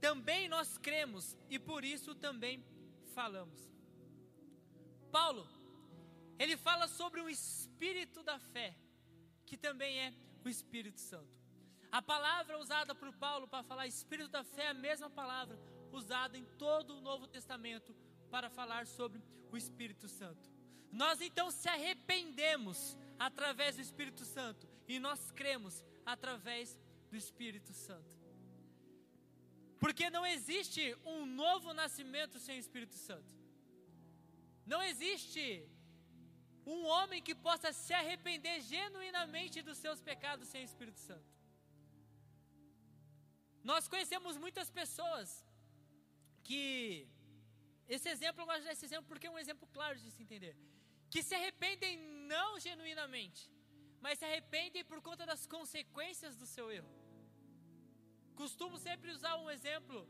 [0.02, 2.56] também nós cremos e por isso também
[3.14, 3.60] falamos.
[5.12, 5.48] Paulo,
[6.38, 8.76] ele fala sobre o espírito da fé,
[9.46, 11.34] que também é o Espírito Santo.
[11.92, 15.58] A palavra usada por Paulo para falar espírito da fé é a mesma palavra
[15.92, 17.96] usada em todo o Novo Testamento
[18.30, 20.50] para falar sobre o Espírito Santo.
[20.92, 26.78] Nós então se arrependemos através do Espírito Santo e nós cremos através
[27.10, 28.18] do Espírito Santo.
[29.80, 33.34] Porque não existe um novo nascimento sem o Espírito Santo.
[34.66, 35.68] Não existe
[36.66, 41.30] um homem que possa se arrepender genuinamente dos seus pecados sem o Espírito Santo.
[43.64, 45.28] Nós conhecemos muitas pessoas
[46.44, 47.08] que
[47.88, 50.56] esse exemplo, eu gosto desse exemplo porque é um exemplo claro de se entender.
[51.10, 51.98] Que se arrependem
[52.34, 53.42] não genuinamente,
[54.02, 56.92] mas se arrependem por conta das consequências do seu erro.
[58.36, 60.08] Costumo sempre usar um exemplo.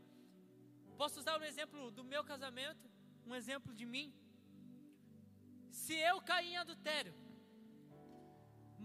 [0.96, 2.90] Posso usar um exemplo do meu casamento,
[3.26, 4.12] um exemplo de mim.
[5.82, 7.14] Se eu cair em adultério,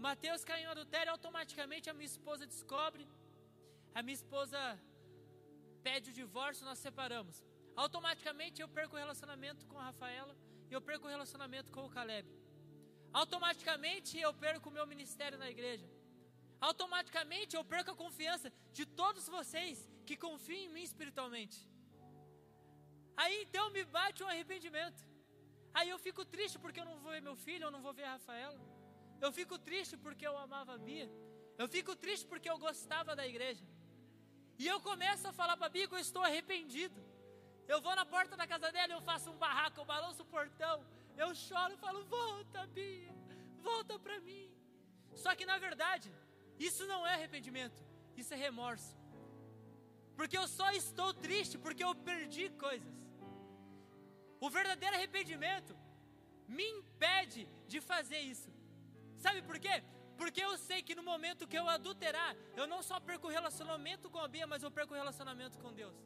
[0.06, 3.04] Mateus caiu em adultério, automaticamente a minha esposa descobre,
[3.98, 4.60] a minha esposa
[5.86, 7.36] pede o divórcio, nós separamos.
[7.84, 10.34] Automaticamente eu perco o relacionamento com a Rafaela
[10.70, 12.28] e eu perco o relacionamento com o Caleb.
[13.22, 15.88] Automaticamente eu perco o meu ministério na igreja
[16.68, 19.76] automaticamente eu perco a confiança de todos vocês
[20.06, 21.58] que confiam em mim espiritualmente.
[23.22, 25.02] Aí então me bate um arrependimento.
[25.74, 28.04] Aí eu fico triste porque eu não vou ver meu filho, eu não vou ver
[28.04, 28.60] a Rafaela.
[29.20, 31.08] Eu fico triste porque eu amava a Bia.
[31.56, 33.64] Eu fico triste porque eu gostava da igreja.
[34.58, 37.00] E eu começo a falar para a Bia que eu estou arrependido.
[37.66, 40.84] Eu vou na porta da casa dela, eu faço um barraco, eu balanço o portão,
[41.16, 43.14] eu choro e falo: Volta, Bia,
[43.60, 44.50] volta para mim.
[45.14, 46.12] Só que na verdade,
[46.58, 47.82] isso não é arrependimento,
[48.16, 48.96] isso é remorso.
[50.16, 53.01] Porque eu só estou triste porque eu perdi coisas.
[54.44, 55.72] O verdadeiro arrependimento
[56.56, 58.50] me impede de fazer isso.
[59.24, 59.74] Sabe por quê?
[60.20, 64.10] Porque eu sei que no momento que eu adulterar, eu não só perco o relacionamento
[64.10, 65.96] com a Bia, mas eu perco o relacionamento com Deus.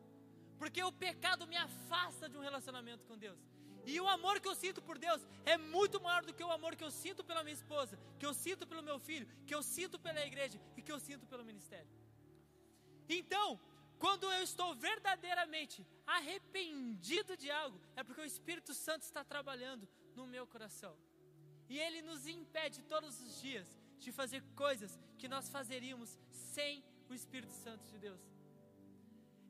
[0.61, 3.41] Porque o pecado me afasta de um relacionamento com Deus.
[3.87, 6.77] E o amor que eu sinto por Deus é muito maior do que o amor
[6.77, 9.99] que eu sinto pela minha esposa, que eu sinto pelo meu filho, que eu sinto
[9.99, 11.89] pela igreja e que eu sinto pelo ministério.
[13.09, 13.59] Então,
[13.99, 20.27] quando eu estou verdadeiramente arrependido de algo, é porque o Espírito Santo está trabalhando no
[20.27, 20.97] meu coração.
[21.69, 23.67] E ele nos impede todos os dias
[23.99, 28.21] de fazer coisas que nós fazeríamos sem o Espírito Santo de Deus.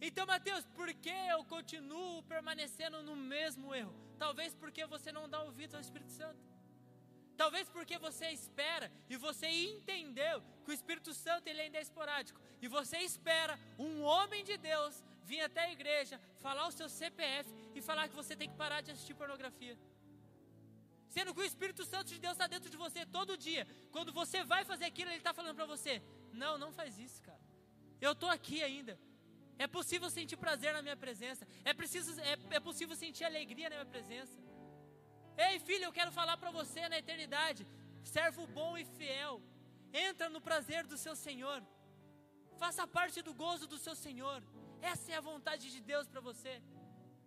[0.00, 3.94] Então, Mateus, por que eu continuo permanecendo no mesmo erro?
[4.18, 6.38] Talvez porque você não dá ouvidos ao Espírito Santo.
[7.36, 12.40] Talvez porque você espera e você entendeu que o Espírito Santo ele ainda é esporádico.
[12.62, 17.52] E você espera um homem de Deus vir até a igreja, falar o seu CPF
[17.74, 19.76] e falar que você tem que parar de assistir pornografia.
[21.08, 23.66] Sendo que o Espírito Santo de Deus está dentro de você todo dia.
[23.90, 27.40] Quando você vai fazer aquilo, ele está falando para você: Não, não faz isso, cara.
[28.00, 28.98] Eu estou aqui ainda.
[29.58, 31.46] É possível sentir prazer na minha presença.
[31.64, 34.38] É, preciso, é, é possível sentir alegria na minha presença.
[35.36, 37.66] Ei, filho, eu quero falar para você na eternidade:
[38.02, 39.34] servo bom e fiel.
[39.92, 41.62] Entra no prazer do seu Senhor.
[42.62, 44.42] Faça parte do gozo do seu Senhor.
[44.80, 46.54] Essa é a vontade de Deus para você.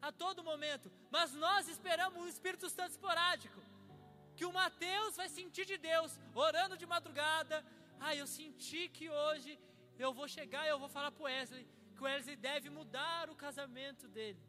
[0.02, 0.92] A todo momento.
[1.16, 3.62] Mas nós esperamos um Espírito Santo esporádico.
[4.36, 7.58] Que o Mateus vai sentir de Deus, orando de madrugada.
[8.00, 9.60] Ah, eu senti que hoje
[9.98, 11.68] eu vou chegar e eu vou falar para o Wesley
[12.00, 14.42] que o Wesley deve mudar o casamento dele.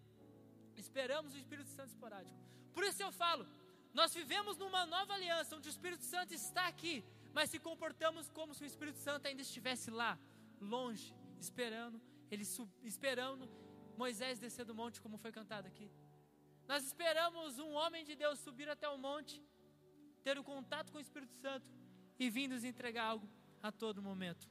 [0.77, 2.39] Esperamos o Espírito Santo esporádico.
[2.75, 3.47] Por isso eu falo,
[3.93, 8.55] nós vivemos numa nova aliança onde o Espírito Santo está aqui, mas se comportamos como
[8.55, 10.19] se o Espírito Santo ainda estivesse lá,
[10.61, 12.45] longe, esperando, ele
[12.85, 13.49] esperando
[13.97, 15.91] Moisés descer do monte, como foi cantado aqui.
[16.69, 19.43] Nós esperamos um homem de Deus subir até o monte,
[20.23, 21.69] ter o um contato com o Espírito Santo
[22.19, 23.29] e vir nos entregar algo
[23.63, 24.49] a todo momento.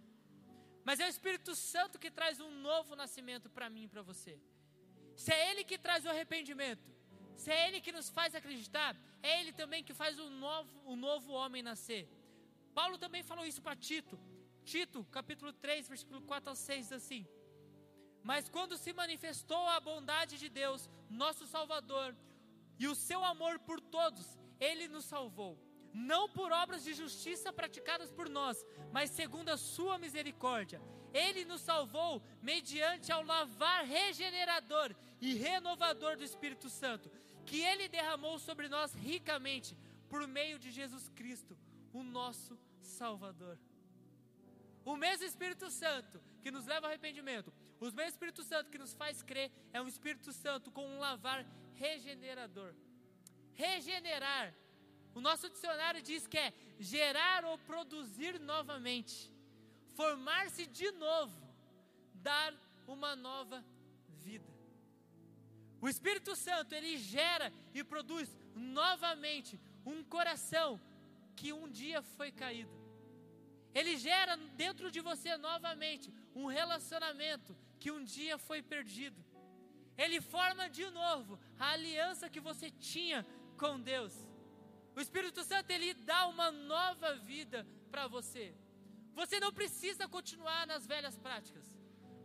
[0.83, 4.39] Mas é o Espírito Santo que traz um novo nascimento para mim e para você.
[5.15, 6.89] Se é Ele que traz o arrependimento,
[7.39, 10.95] se é Ele que nos faz acreditar, é Ele também que faz o novo, o
[10.95, 12.03] novo homem nascer.
[12.73, 14.19] Paulo também falou isso para Tito.
[14.63, 17.25] Tito, capítulo 3, versículo 4 ao 6, diz assim:
[18.23, 22.15] Mas quando se manifestou a bondade de Deus, nosso Salvador,
[22.77, 25.57] e o seu amor por todos, Ele nos salvou,
[25.93, 30.81] não por obras de justiça praticadas por nós, mas segundo a sua misericórdia.
[31.13, 37.09] Ele nos salvou mediante ao lavar regenerador e renovador do Espírito Santo,
[37.49, 39.75] que Ele derramou sobre nós ricamente
[40.09, 41.57] por meio de Jesus Cristo,
[41.91, 43.57] o nosso Salvador.
[44.85, 48.93] O mesmo Espírito Santo que nos leva ao arrependimento, o mesmo Espírito Santo que nos
[48.93, 52.73] faz crer, é um Espírito Santo com um lavar regenerador.
[53.53, 54.53] Regenerar.
[55.13, 59.31] O nosso dicionário diz que é gerar ou produzir novamente,
[59.95, 61.35] formar-se de novo,
[62.13, 62.53] dar
[62.87, 63.63] uma nova.
[65.81, 70.79] O Espírito Santo, ele gera e produz novamente um coração
[71.35, 72.71] que um dia foi caído.
[73.73, 79.23] Ele gera dentro de você novamente um relacionamento que um dia foi perdido.
[79.97, 83.25] Ele forma de novo a aliança que você tinha
[83.57, 84.13] com Deus.
[84.95, 88.53] O Espírito Santo ele dá uma nova vida para você.
[89.13, 91.65] Você não precisa continuar nas velhas práticas.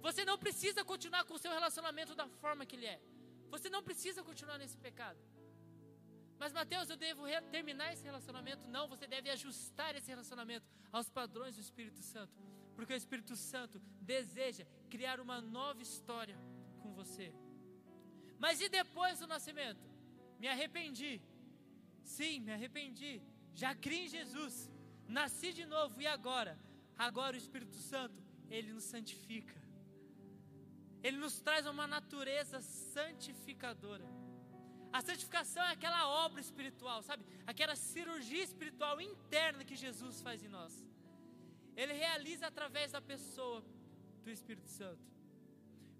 [0.01, 3.01] Você não precisa continuar com o seu relacionamento da forma que ele é.
[3.51, 5.19] Você não precisa continuar nesse pecado.
[6.39, 8.67] Mas Mateus, eu devo terminar esse relacionamento?
[8.69, 12.35] Não, você deve ajustar esse relacionamento aos padrões do Espírito Santo,
[12.75, 16.37] porque o Espírito Santo deseja criar uma nova história
[16.83, 17.33] com você.
[18.39, 19.81] Mas e depois do nascimento?
[20.39, 21.23] Me arrependi.
[22.03, 23.23] Sim, me arrependi.
[23.55, 24.71] Já criei em Jesus.
[25.09, 26.59] Nasci de novo e agora?
[26.99, 29.64] Agora o Espírito Santo, ele nos santifica.
[31.07, 32.59] Ele nos traz uma natureza
[32.95, 34.07] santificadora.
[34.91, 37.23] A santificação é aquela obra espiritual, sabe?
[37.47, 40.73] Aquela cirurgia espiritual interna que Jesus faz em nós.
[41.77, 43.63] Ele realiza através da pessoa
[44.25, 45.05] do Espírito Santo.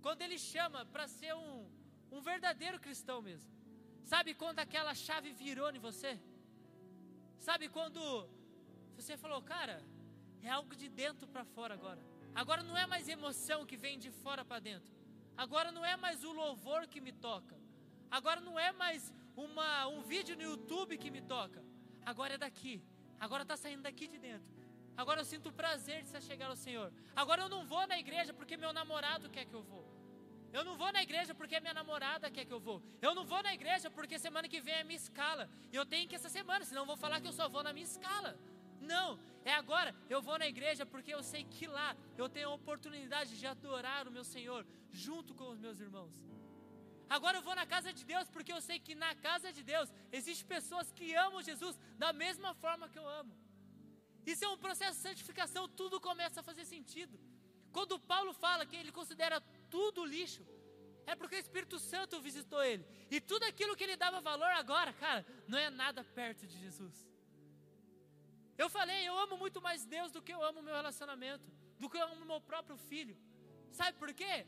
[0.01, 1.69] Quando ele chama para ser um,
[2.11, 3.51] um verdadeiro cristão mesmo.
[4.05, 6.13] Sabe quando aquela chave virou em você?
[7.39, 8.01] Sabe quando
[8.97, 9.83] você falou, cara,
[10.43, 12.14] é algo de dentro para fora agora.
[12.35, 14.93] Agora não é mais emoção que vem de fora para dentro.
[15.37, 17.57] Agora não é mais o louvor que me toca.
[18.11, 21.63] Agora não é mais uma, um vídeo no YouTube que me toca.
[22.05, 22.83] Agora é daqui.
[23.19, 24.55] Agora está saindo daqui de dentro.
[24.97, 26.93] Agora eu sinto prazer de se chegar ao Senhor.
[27.17, 29.85] Agora eu não vou na igreja porque meu namorado quer que eu vou.
[30.53, 32.81] Eu não vou na igreja porque minha namorada quer que eu vou.
[33.03, 35.51] Eu não vou na igreja porque semana que vem é minha escala.
[35.73, 37.73] E eu tenho que essa semana, senão eu vou falar que eu só vou na
[37.73, 38.39] minha escala.
[38.81, 39.95] Não, é agora.
[40.09, 44.07] Eu vou na igreja porque eu sei que lá eu tenho a oportunidade de adorar
[44.09, 46.15] o meu Senhor junto com os meus irmãos.
[47.09, 49.93] Agora eu vou na casa de Deus porque eu sei que na casa de Deus
[50.11, 53.33] existem pessoas que amam Jesus da mesma forma que eu amo.
[54.27, 57.19] Isso é um processo de santificação, tudo começa a fazer sentido.
[57.73, 60.43] Quando Paulo fala que ele considera tudo lixo,
[61.07, 62.87] é porque o Espírito Santo visitou ele.
[63.11, 67.07] E tudo aquilo que ele dava valor agora, cara, não é nada perto de Jesus.
[68.57, 71.45] Eu falei, eu amo muito mais Deus do que eu amo meu relacionamento,
[71.79, 73.17] do que eu amo meu próprio filho.
[73.73, 74.47] Sabe por quê?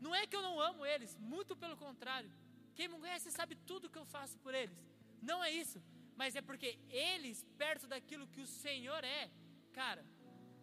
[0.00, 2.30] Não é que eu não amo eles, muito pelo contrário.
[2.74, 4.78] Quem me conhece sabe tudo que eu faço por eles.
[5.20, 5.82] Não é isso,
[6.16, 9.30] mas é porque eles, perto daquilo que o Senhor é,
[9.72, 10.04] cara,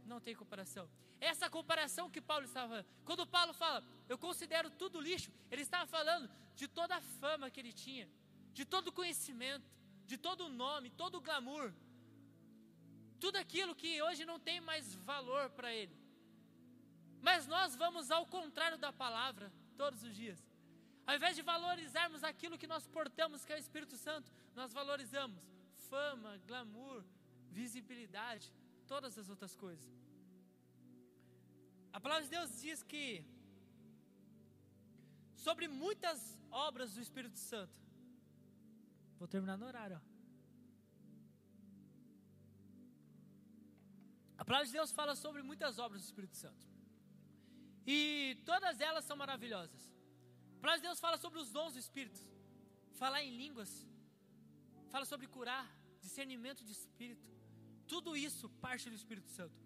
[0.06, 0.90] não tem comparação.
[1.20, 2.86] Essa comparação que Paulo estava falando.
[3.04, 7.60] Quando Paulo fala, eu considero tudo lixo, ele estava falando de toda a fama que
[7.60, 8.08] ele tinha,
[8.54, 9.70] de todo o conhecimento,
[10.06, 11.74] de todo o nome, todo o glamour,
[13.20, 15.96] tudo aquilo que hoje não tem mais valor para ele.
[17.22, 20.40] Mas nós vamos ao contrário da palavra todos os dias.
[21.06, 25.42] Ao invés de valorizarmos aquilo que nós portamos, que é o Espírito Santo, nós valorizamos
[25.90, 27.04] fama, glamour,
[27.50, 28.52] visibilidade,
[28.88, 29.90] todas as outras coisas.
[31.94, 33.26] A palavra de Deus diz que
[35.36, 36.20] sobre muitas
[36.52, 37.74] obras do Espírito Santo.
[39.18, 40.00] Vou terminar no horário.
[40.00, 40.17] Ó.
[44.48, 46.66] palavra de Deus fala sobre muitas obras do Espírito Santo.
[47.96, 47.98] E
[48.50, 49.82] todas elas são maravilhosas.
[50.58, 52.22] A palavra de Deus fala sobre os dons do Espírito.
[53.02, 53.72] Falar em línguas.
[54.94, 55.66] Fala sobre curar,
[56.06, 57.28] discernimento de espírito.
[57.94, 59.58] Tudo isso parte do Espírito Santo.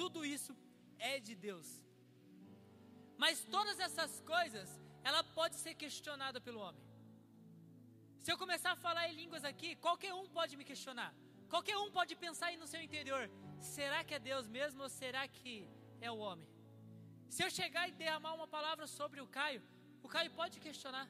[0.00, 0.52] Tudo isso
[0.98, 1.68] é de Deus.
[3.22, 4.68] Mas todas essas coisas,
[5.02, 6.84] ela pode ser questionada pelo homem.
[8.20, 11.10] Se eu começar a falar em línguas aqui, qualquer um pode me questionar.
[11.48, 13.24] Qualquer um pode pensar aí no seu interior:
[13.60, 15.68] será que é Deus mesmo ou será que
[16.00, 16.48] é o homem?
[17.28, 19.62] Se eu chegar e derramar uma palavra sobre o Caio,
[20.02, 21.08] o Caio pode questionar: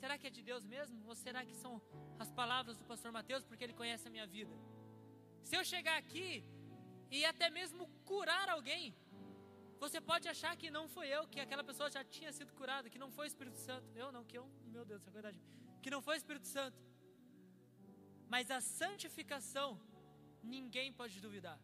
[0.00, 1.80] será que é de Deus mesmo ou será que são
[2.18, 4.54] as palavras do pastor Mateus porque ele conhece a minha vida?
[5.42, 6.44] Se eu chegar aqui
[7.10, 8.94] e até mesmo curar alguém,
[9.78, 12.98] você pode achar que não foi eu, que aquela pessoa já tinha sido curada, que
[12.98, 13.88] não foi o Espírito Santo.
[13.94, 15.40] Eu não, que eu, meu Deus, é verdade.
[15.82, 16.78] Que não foi o Espírito Santo.
[18.28, 19.80] Mas a santificação,
[20.42, 21.58] ninguém pode duvidar.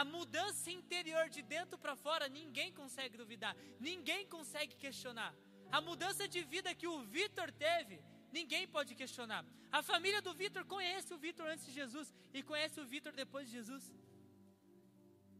[0.00, 3.54] A mudança interior de dentro para fora, ninguém consegue duvidar,
[3.88, 5.32] ninguém consegue questionar.
[5.76, 7.96] A mudança de vida que o Vitor teve,
[8.30, 9.42] ninguém pode questionar.
[9.78, 13.46] A família do Vitor conhece o Vitor antes de Jesus e conhece o Vitor depois
[13.46, 13.84] de Jesus.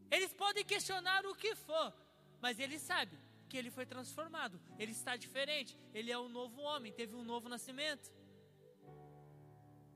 [0.09, 1.93] Eles podem questionar o que for,
[2.41, 3.15] mas ele sabe
[3.47, 7.47] que ele foi transformado, ele está diferente, ele é um novo homem, teve um novo
[7.47, 8.11] nascimento.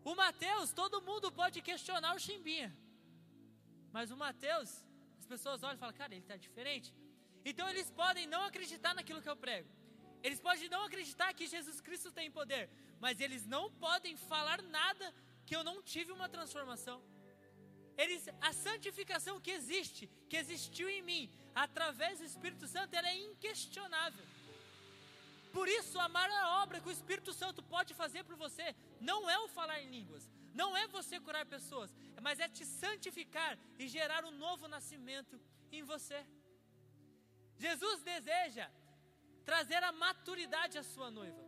[0.03, 2.71] O Mateus, todo mundo pode questionar o Chimbinha.
[3.91, 4.69] Mas o Mateus,
[5.19, 6.93] as pessoas olham e falam, cara, ele está diferente.
[7.43, 9.69] Então eles podem não acreditar naquilo que eu prego.
[10.23, 12.69] Eles podem não acreditar que Jesus Cristo tem poder.
[12.99, 15.13] Mas eles não podem falar nada
[15.45, 17.01] que eu não tive uma transformação.
[17.97, 23.17] Eles, a santificação que existe, que existiu em mim, através do Espírito Santo, ela é
[23.17, 24.25] inquestionável.
[25.51, 29.37] Por isso, a maior obra que o Espírito Santo pode fazer por você não é
[29.39, 34.25] o falar em línguas, não é você curar pessoas, mas é te santificar e gerar
[34.25, 35.39] um novo nascimento
[35.71, 36.25] em você.
[37.57, 38.69] Jesus deseja
[39.45, 41.43] trazer a maturidade à sua noiva.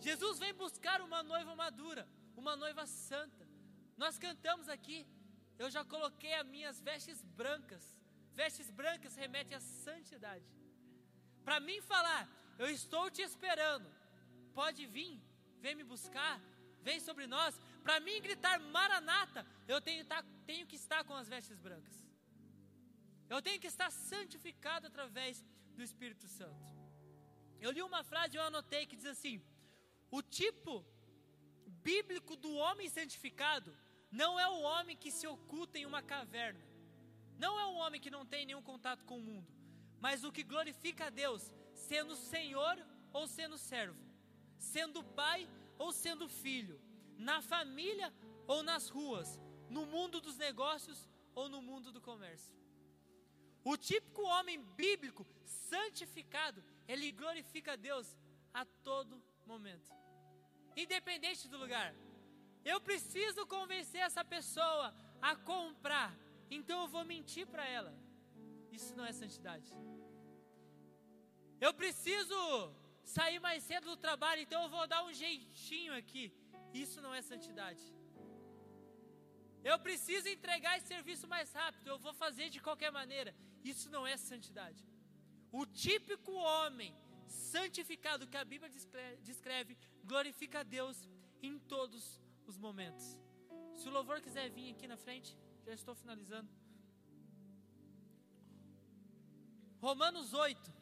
[0.00, 3.46] Jesus vem buscar uma noiva madura, uma noiva santa.
[3.96, 5.06] Nós cantamos aqui,
[5.58, 7.84] eu já coloquei as minhas vestes brancas.
[8.34, 10.44] Vestes brancas remetem à santidade.
[11.44, 12.22] Para mim falar,
[12.58, 13.88] eu estou te esperando.
[14.54, 15.20] Pode vir,
[15.60, 16.40] vem me buscar,
[16.82, 17.60] vem sobre nós.
[17.82, 21.96] Para mim gritar Maranata, eu tenho, tá, tenho que estar com as vestes brancas.
[23.28, 25.44] Eu tenho que estar santificado através
[25.76, 26.64] do Espírito Santo.
[27.60, 29.42] Eu li uma frase, eu anotei que diz assim:
[30.10, 30.84] o tipo
[31.90, 33.74] bíblico do homem santificado
[34.10, 36.64] não é o homem que se oculta em uma caverna,
[37.38, 39.48] não é o homem que não tem nenhum contato com o mundo,
[40.00, 42.76] mas o que glorifica a Deus, sendo Senhor
[43.12, 44.00] ou sendo servo,
[44.58, 46.80] sendo pai ou sendo filho,
[47.22, 48.12] na família
[48.46, 52.54] ou nas ruas, no mundo dos negócios ou no mundo do comércio.
[53.64, 58.16] O típico homem bíblico santificado, ele glorifica a Deus
[58.52, 59.90] a todo momento,
[60.76, 61.94] independente do lugar.
[62.64, 66.12] Eu preciso convencer essa pessoa a comprar,
[66.50, 67.94] então eu vou mentir para ela.
[68.70, 69.70] Isso não é santidade.
[71.60, 72.36] Eu preciso
[73.04, 76.32] sair mais cedo do trabalho, então eu vou dar um jeitinho aqui.
[76.72, 77.82] Isso não é santidade.
[79.64, 83.34] Eu preciso entregar esse serviço mais rápido, eu vou fazer de qualquer maneira.
[83.62, 84.84] Isso não é santidade.
[85.52, 86.94] O típico homem
[87.28, 88.70] santificado que a Bíblia
[89.20, 91.08] descreve, glorifica a Deus
[91.42, 93.18] em todos os momentos.
[93.76, 96.50] Se o louvor quiser vir aqui na frente, já estou finalizando.
[99.80, 100.72] Romanos 8,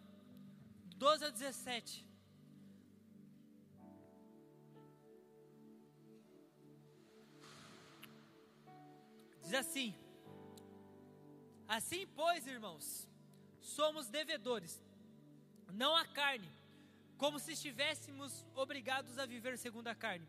[0.96, 2.09] 12 a 17.
[9.50, 9.92] Diz assim:
[11.76, 12.84] Assim, pois, irmãos,
[13.60, 14.80] somos devedores,
[15.72, 16.48] não a carne,
[17.18, 20.28] como se estivéssemos obrigados a viver segundo a carne.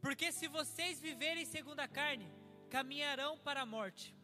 [0.00, 2.32] Porque se vocês viverem segundo a carne,
[2.76, 4.14] caminharão para a morte.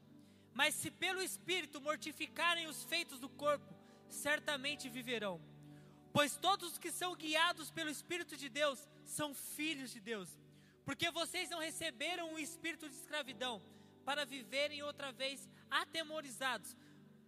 [0.54, 3.74] Mas se pelo Espírito mortificarem os feitos do corpo,
[4.09, 5.40] certamente viverão.
[6.12, 10.28] Pois todos os que são guiados pelo Espírito de Deus são filhos de Deus.
[10.84, 13.61] Porque vocês não receberam o espírito de escravidão
[14.07, 16.76] para viverem outra vez atemorizados,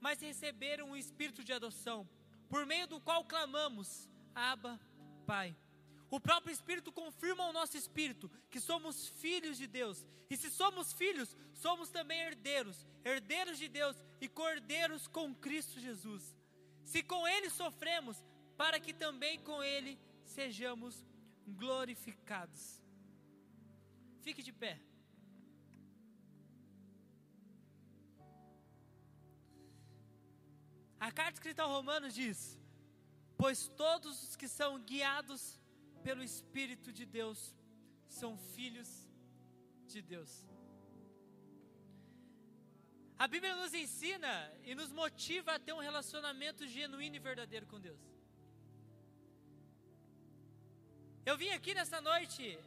[0.00, 2.08] mas receberam o espírito de adoção,
[2.48, 4.80] por meio do qual clamamos: Abba,
[5.26, 5.56] Pai.
[6.10, 10.06] O próprio Espírito confirma ao nosso espírito que somos filhos de Deus.
[10.30, 16.34] E se somos filhos, somos também herdeiros, herdeiros de Deus e cordeiros com Cristo Jesus.
[16.82, 18.24] Se com Ele sofremos,
[18.56, 21.04] para que também com Ele sejamos
[21.46, 22.82] glorificados.
[24.22, 24.80] Fique de pé.
[31.00, 32.58] A carta escrita ao Romanos diz:
[33.36, 35.60] Pois todos os que são guiados
[36.02, 37.54] pelo Espírito de Deus
[38.08, 38.90] são filhos
[39.86, 40.44] de Deus.
[43.18, 44.32] A Bíblia nos ensina
[44.64, 48.00] e nos motiva a ter um relacionamento genuíno e verdadeiro com Deus.
[51.26, 52.58] Eu vim aqui nessa noite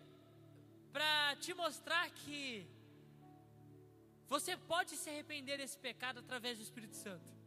[0.92, 2.68] para te mostrar que
[4.28, 7.41] você pode se arrepender desse pecado através do Espírito Santo.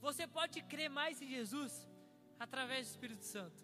[0.00, 1.88] Você pode crer mais em Jesus
[2.38, 3.56] através do Espírito Santo.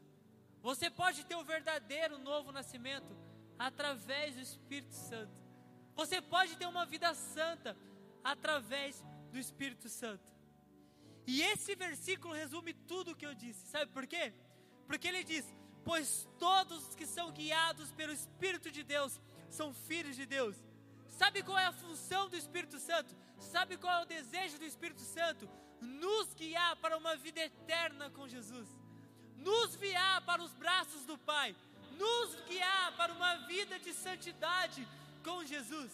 [0.62, 3.16] Você pode ter o verdadeiro novo nascimento
[3.58, 5.32] através do Espírito Santo.
[5.94, 7.76] Você pode ter uma vida santa
[8.22, 10.32] através do Espírito Santo.
[11.26, 13.66] E esse versículo resume tudo o que eu disse.
[13.68, 14.32] Sabe por quê?
[14.86, 15.44] Porque ele diz:
[15.84, 19.20] Pois todos os que são guiados pelo Espírito de Deus
[19.50, 20.56] são filhos de Deus.
[21.08, 23.14] Sabe qual é a função do Espírito Santo?
[23.38, 25.48] Sabe qual é o desejo do Espírito Santo?
[25.80, 28.68] Nos guiar para uma vida eterna com Jesus.
[29.36, 31.54] Nos guiar para os braços do Pai,
[31.92, 34.86] nos guiar para uma vida de santidade
[35.22, 35.92] com Jesus.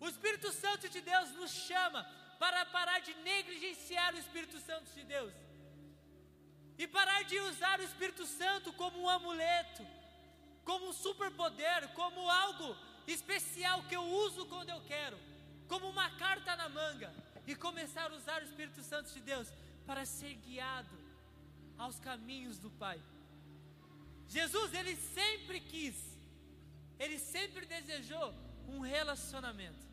[0.00, 2.04] O Espírito Santo de Deus nos chama
[2.38, 5.32] para parar de negligenciar o Espírito Santo de Deus
[6.76, 9.86] e parar de usar o Espírito Santo como um amuleto,
[10.64, 12.76] como um superpoder, como algo
[13.06, 15.18] especial que eu uso quando eu quero,
[15.68, 17.14] como uma carta na manga,
[17.46, 19.48] e começar a usar o Espírito Santo de Deus
[19.86, 20.96] para ser guiado
[21.76, 23.00] aos caminhos do Pai.
[24.28, 25.96] Jesus, ele sempre quis,
[26.98, 28.34] ele sempre desejou
[28.68, 29.84] um relacionamento.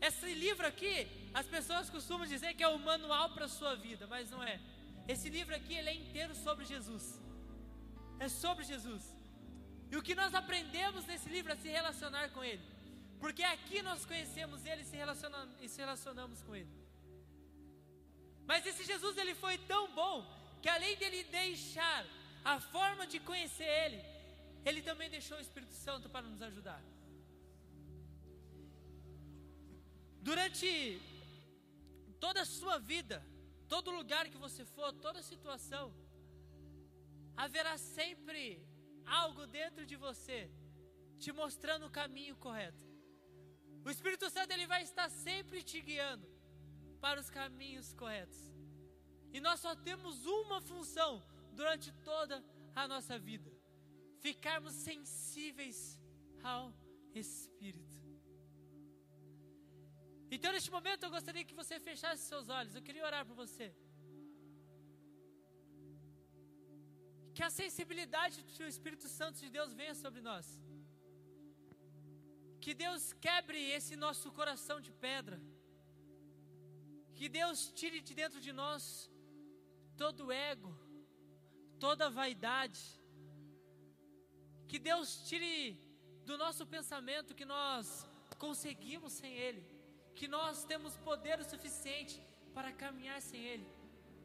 [0.00, 4.06] Esse livro aqui, as pessoas costumam dizer que é o manual para a sua vida,
[4.06, 4.60] mas não é.
[5.08, 7.20] Esse livro aqui, ele é inteiro sobre Jesus.
[8.18, 9.16] É sobre Jesus.
[9.90, 12.62] E o que nós aprendemos nesse livro é se relacionar com Ele.
[13.20, 16.86] Porque aqui nós conhecemos Ele e se relacionamos com Ele.
[18.46, 20.16] Mas esse Jesus ele foi tão bom
[20.62, 22.06] que além dele deixar
[22.44, 24.00] a forma de conhecer ele,
[24.64, 26.80] ele também deixou o Espírito Santo para nos ajudar.
[30.28, 30.68] Durante
[32.20, 33.24] toda a sua vida,
[33.68, 35.92] todo lugar que você for, toda situação,
[37.36, 38.64] haverá sempre
[39.04, 40.50] algo dentro de você
[41.18, 42.85] te mostrando o caminho correto.
[43.86, 46.26] O Espírito Santo ele vai estar sempre te guiando
[47.04, 48.40] para os caminhos corretos.
[49.34, 51.12] E nós só temos uma função
[51.58, 52.36] durante toda
[52.74, 53.48] a nossa vida:
[54.26, 55.78] ficarmos sensíveis
[56.42, 56.64] ao
[57.14, 57.96] Espírito.
[60.34, 62.74] Então, neste momento, eu gostaria que você fechasse seus olhos.
[62.74, 63.68] Eu queria orar por você.
[67.36, 70.46] Que a sensibilidade do Espírito Santo de Deus venha sobre nós.
[72.66, 75.36] Que Deus quebre esse nosso coração de pedra
[77.18, 78.84] que Deus tire de dentro de nós
[79.96, 80.70] todo ego,
[81.84, 82.80] toda vaidade.
[84.66, 85.54] Que Deus tire
[86.28, 87.86] do nosso pensamento que nós
[88.44, 89.62] conseguimos sem Ele,
[90.18, 92.20] que nós temos poder o suficiente
[92.52, 93.68] para caminhar sem Ele.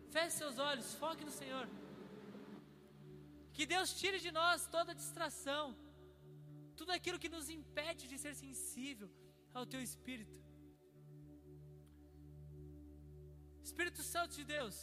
[0.09, 1.69] Feche seus olhos, foque no Senhor.
[3.53, 5.75] Que Deus tire de nós toda distração,
[6.79, 9.09] tudo aquilo que nos impede de ser sensível
[9.53, 10.37] ao Teu Espírito.
[13.63, 14.75] Espírito Santo de Deus,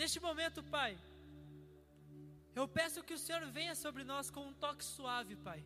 [0.00, 0.92] neste momento, Pai,
[2.54, 5.60] eu peço que o Senhor venha sobre nós com um toque suave, Pai.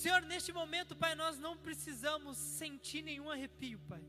[0.00, 4.04] Senhor, neste momento, Pai, nós não precisamos sentir nenhum arrepio, Pai.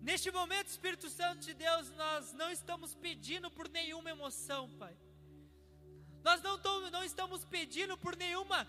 [0.00, 4.94] Neste momento, Espírito Santo de Deus, nós não estamos pedindo por nenhuma emoção, Pai.
[6.24, 6.58] Nós não,
[6.90, 8.66] não estamos pedindo por nenhuma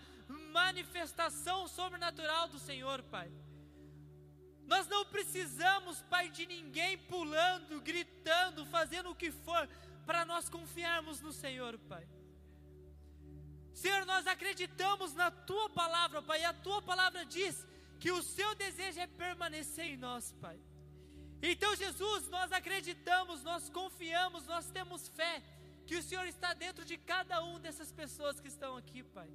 [0.52, 3.32] manifestação sobrenatural do Senhor, Pai.
[4.66, 9.66] Nós não precisamos, Pai, de ninguém pulando, gritando, fazendo o que for,
[10.04, 12.06] para nós confiarmos no Senhor, Pai.
[13.72, 17.66] Senhor, nós acreditamos na Tua palavra, Pai, e a Tua palavra diz
[17.98, 20.60] que o Seu desejo é permanecer em nós, Pai.
[21.42, 25.42] Então, Jesus, nós acreditamos, nós confiamos, nós temos fé
[25.86, 29.30] que o Senhor está dentro de cada um dessas pessoas que estão aqui, Pai.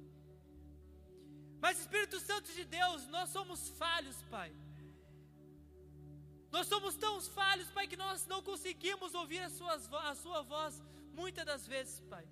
[1.62, 4.52] Mas Espírito Santo de Deus, nós somos falhos, Pai.
[6.50, 10.82] Nós somos tão falhos, Pai, que nós não conseguimos ouvir a, suas, a Sua voz
[11.14, 12.26] muitas das vezes, Pai.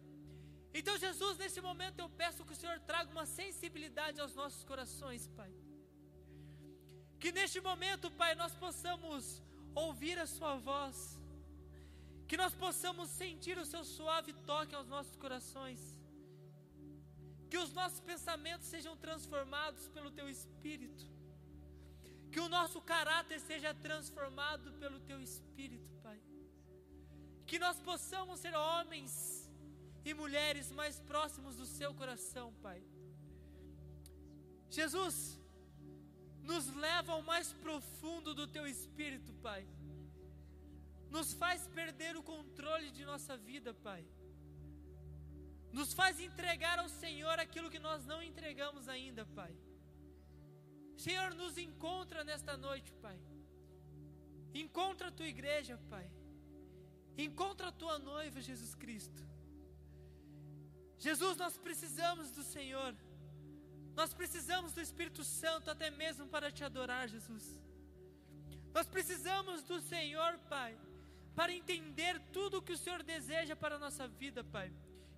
[0.74, 5.26] Então, Jesus, nesse momento eu peço que o Senhor traga uma sensibilidade aos nossos corações,
[5.28, 5.52] Pai.
[7.18, 9.42] Que neste momento, Pai, nós possamos
[9.74, 11.19] ouvir a Sua voz
[12.30, 15.80] que nós possamos sentir o seu suave toque aos nossos corações,
[17.50, 21.04] que os nossos pensamentos sejam transformados pelo teu espírito,
[22.30, 26.20] que o nosso caráter seja transformado pelo teu espírito, Pai,
[27.48, 29.10] que nós possamos ser homens
[30.04, 32.80] e mulheres mais próximos do seu coração, Pai.
[34.78, 35.36] Jesus,
[36.44, 39.66] nos leva ao mais profundo do teu espírito, Pai
[41.10, 44.04] nos faz perder o controle de nossa vida, Pai.
[45.72, 49.54] Nos faz entregar ao Senhor aquilo que nós não entregamos ainda, Pai.
[50.96, 53.18] Senhor, nos encontra nesta noite, Pai.
[54.54, 56.08] Encontra a tua igreja, Pai.
[57.18, 59.22] Encontra a tua noiva, Jesus Cristo.
[60.98, 62.94] Jesus, nós precisamos do Senhor.
[63.96, 67.46] Nós precisamos do Espírito Santo até mesmo para te adorar, Jesus.
[68.72, 70.78] Nós precisamos do Senhor, Pai
[71.40, 74.70] para entender tudo o que o Senhor deseja para a nossa vida, Pai.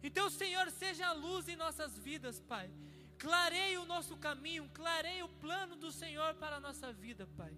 [0.04, 2.70] Então, Senhor, seja a luz em nossas vidas, Pai.
[3.18, 7.52] Clareie o nosso caminho, clareie o plano do Senhor para a nossa vida, Pai.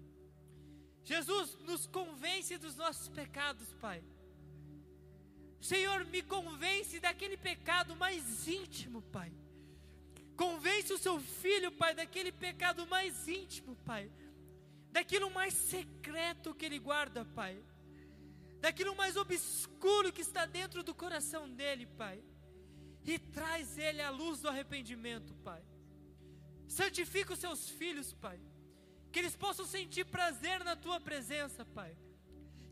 [1.03, 4.03] Jesus, nos convence dos nossos pecados, Pai.
[5.61, 9.31] Senhor, me convence daquele pecado mais íntimo, Pai.
[10.35, 14.11] Convence o seu filho, Pai, daquele pecado mais íntimo, Pai.
[14.91, 17.63] Daquilo mais secreto que ele guarda, Pai
[18.65, 22.17] daquilo mais obscuro que está dentro do coração dele, Pai.
[23.11, 25.61] E traz ele à luz do arrependimento, Pai.
[26.67, 28.39] Santifica os seus filhos, Pai.
[29.11, 31.95] Que eles possam sentir prazer na tua presença, Pai.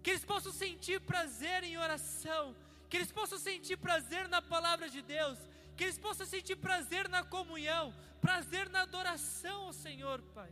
[0.02, 2.56] Que eles possam sentir prazer em oração.
[2.90, 5.38] Que eles possam sentir prazer na palavra de Deus.
[5.78, 7.94] Que eles possam sentir prazer na comunhão.
[8.20, 10.52] Prazer na adoração ao Senhor, Pai.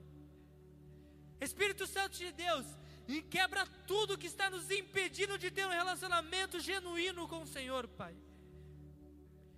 [1.48, 2.68] Espírito Santo de Deus,
[3.18, 7.88] e quebra tudo que está nos impedindo de ter um relacionamento genuíno com o Senhor,
[7.88, 8.16] Pai.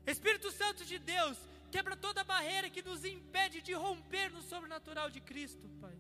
[0.08, 1.38] Espírito Santo de Deus,
[1.72, 5.96] quebra toda barreira que nos impede de romper no sobrenatural de Cristo, Pai.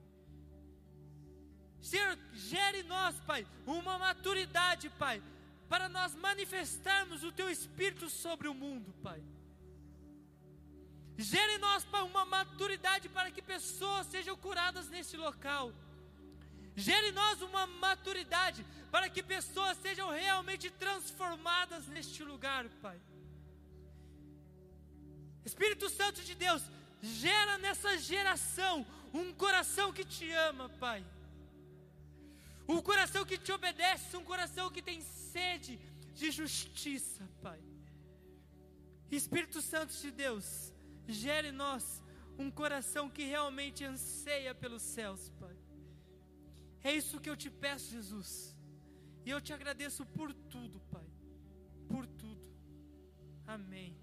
[1.81, 5.21] Senhor, gere em nós, Pai, uma maturidade, Pai,
[5.69, 9.21] para nós manifestarmos o Teu Espírito sobre o mundo, Pai.
[11.17, 15.71] Gere em nós, Pai, uma maturidade para que pessoas sejam curadas nesse local.
[16.75, 22.99] Gere em nós uma maturidade para que pessoas sejam realmente transformadas neste lugar, Pai.
[25.45, 26.63] Espírito Santo de Deus,
[27.01, 31.05] gera nessa geração um coração que te ama, Pai.
[32.67, 35.79] Um coração que te obedece, um coração que tem sede
[36.13, 37.59] de justiça, Pai.
[39.11, 40.73] Espírito Santo de Deus,
[41.07, 42.01] gere em nós
[42.37, 45.55] um coração que realmente anseia pelos céus, Pai.
[46.83, 48.55] É isso que eu te peço, Jesus.
[49.25, 51.07] E eu te agradeço por tudo, Pai.
[51.87, 52.45] Por tudo.
[53.47, 54.02] Amém.